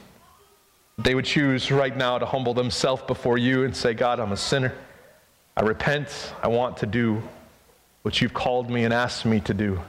They 0.98 1.14
would 1.14 1.24
choose 1.24 1.70
right 1.70 1.96
now 1.96 2.18
to 2.18 2.26
humble 2.26 2.54
themselves 2.54 3.02
before 3.06 3.38
you 3.38 3.64
and 3.64 3.76
say, 3.76 3.94
God, 3.94 4.18
I'm 4.18 4.32
a 4.32 4.36
sinner. 4.36 4.72
I 5.56 5.62
repent. 5.62 6.08
I 6.42 6.48
want 6.48 6.78
to 6.78 6.86
do 6.86 7.22
what 8.02 8.20
you've 8.20 8.34
called 8.34 8.68
me 8.68 8.84
and 8.84 8.92
asked 8.92 9.24
me 9.24 9.40
to 9.40 9.54
do. 9.54 9.80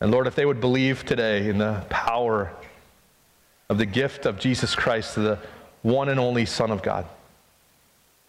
And 0.00 0.10
Lord, 0.10 0.26
if 0.26 0.34
they 0.34 0.44
would 0.44 0.60
believe 0.60 1.04
today 1.04 1.48
in 1.48 1.58
the 1.58 1.84
power 1.88 2.52
of 3.68 3.78
the 3.78 3.86
gift 3.86 4.26
of 4.26 4.38
Jesus 4.38 4.74
Christ, 4.74 5.14
the 5.14 5.38
one 5.82 6.08
and 6.08 6.20
only 6.20 6.44
Son 6.44 6.70
of 6.70 6.82
God, 6.82 7.06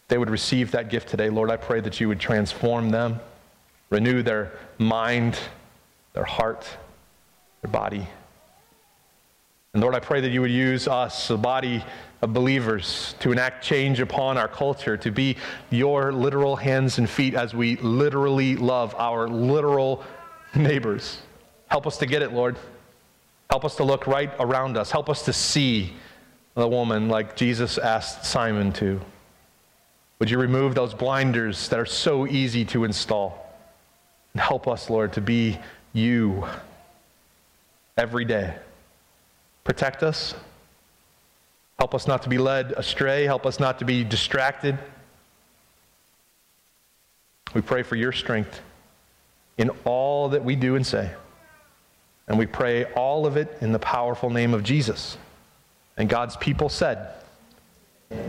they 0.08 0.18
would 0.18 0.30
receive 0.30 0.72
that 0.72 0.90
gift 0.90 1.10
today. 1.10 1.30
Lord, 1.30 1.52
I 1.52 1.58
pray 1.58 1.82
that 1.82 2.00
you 2.00 2.08
would 2.08 2.20
transform 2.20 2.90
them, 2.90 3.20
renew 3.90 4.24
their 4.24 4.54
mind, 4.78 5.38
their 6.14 6.24
heart, 6.24 6.66
their 7.62 7.72
body. 7.72 8.08
And 9.74 9.82
Lord, 9.84 9.96
I 9.96 10.00
pray 10.00 10.22
that 10.22 10.30
you 10.30 10.42
would 10.42 10.52
use 10.52 10.88
us, 10.88 11.28
the 11.28 11.38
body 11.38 11.84
of 12.22 12.34
believers, 12.34 13.14
to 13.20 13.32
enact 13.34 13.64
change 13.64 14.00
upon 14.00 14.38
our 14.38 14.48
culture, 14.48 14.96
to 14.98 15.12
be 15.12 15.36
your 15.70 16.14
literal 16.14 16.56
hands 16.56 16.98
and 16.98 17.10
feet 17.10 17.36
as 17.36 17.54
we 17.54 17.76
literally 17.76 18.56
love 18.56 18.96
our 18.98 19.28
literal 19.28 20.04
neighbors. 20.56 21.20
Help 21.68 21.86
us 21.88 21.98
to 21.98 22.06
get 22.06 22.22
it, 22.22 22.34
Lord. 22.34 22.58
Help 23.50 23.66
us 23.66 23.76
to 23.78 23.84
look 23.84 24.08
right 24.08 24.32
around 24.40 24.78
us. 24.78 24.92
Help 24.92 25.10
us 25.10 25.24
to 25.26 25.34
see 25.34 25.94
the 26.56 26.68
woman 26.68 27.08
like 27.08 27.36
Jesus 27.36 27.78
asked 27.78 28.26
Simon 28.26 28.72
to. 28.74 29.00
Would 30.20 30.30
you 30.30 30.40
remove 30.40 30.74
those 30.74 30.94
blinders 30.94 31.70
that 31.70 31.80
are 31.80 31.86
so 31.86 32.26
easy 32.26 32.66
to 32.66 32.84
install? 32.84 33.54
And 34.34 34.42
help 34.42 34.68
us, 34.68 34.90
Lord, 34.90 35.14
to 35.14 35.22
be 35.22 35.58
you 35.94 36.46
every 37.98 38.26
day. 38.26 38.56
Protect 39.64 40.04
us. 40.04 40.34
Help 41.78 41.94
us 41.94 42.08
not 42.08 42.24
to 42.24 42.30
be 42.30 42.38
led 42.38 42.72
astray. 42.72 43.26
Help 43.26 43.46
us 43.46 43.60
not 43.60 43.80
to 43.80 43.86
be 43.86 44.04
distracted. 44.04 44.78
We 47.54 47.62
pray 47.62 47.84
for 47.84 47.96
your 47.96 48.12
strength 48.12 48.62
in 49.58 49.70
all 49.86 50.30
that 50.30 50.44
we 50.44 50.56
do 50.56 50.76
and 50.76 50.86
say. 50.86 51.12
And 52.28 52.38
we 52.38 52.46
pray 52.46 52.86
all 52.94 53.26
of 53.26 53.38
it 53.38 53.58
in 53.62 53.72
the 53.72 53.80
powerful 53.80 54.30
name 54.30 54.54
of 54.54 54.64
Jesus. 54.64 55.18
And 55.96 56.10
God's 56.10 56.36
people 56.38 56.70
said, 56.70 57.14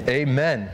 Amen. 0.09 0.71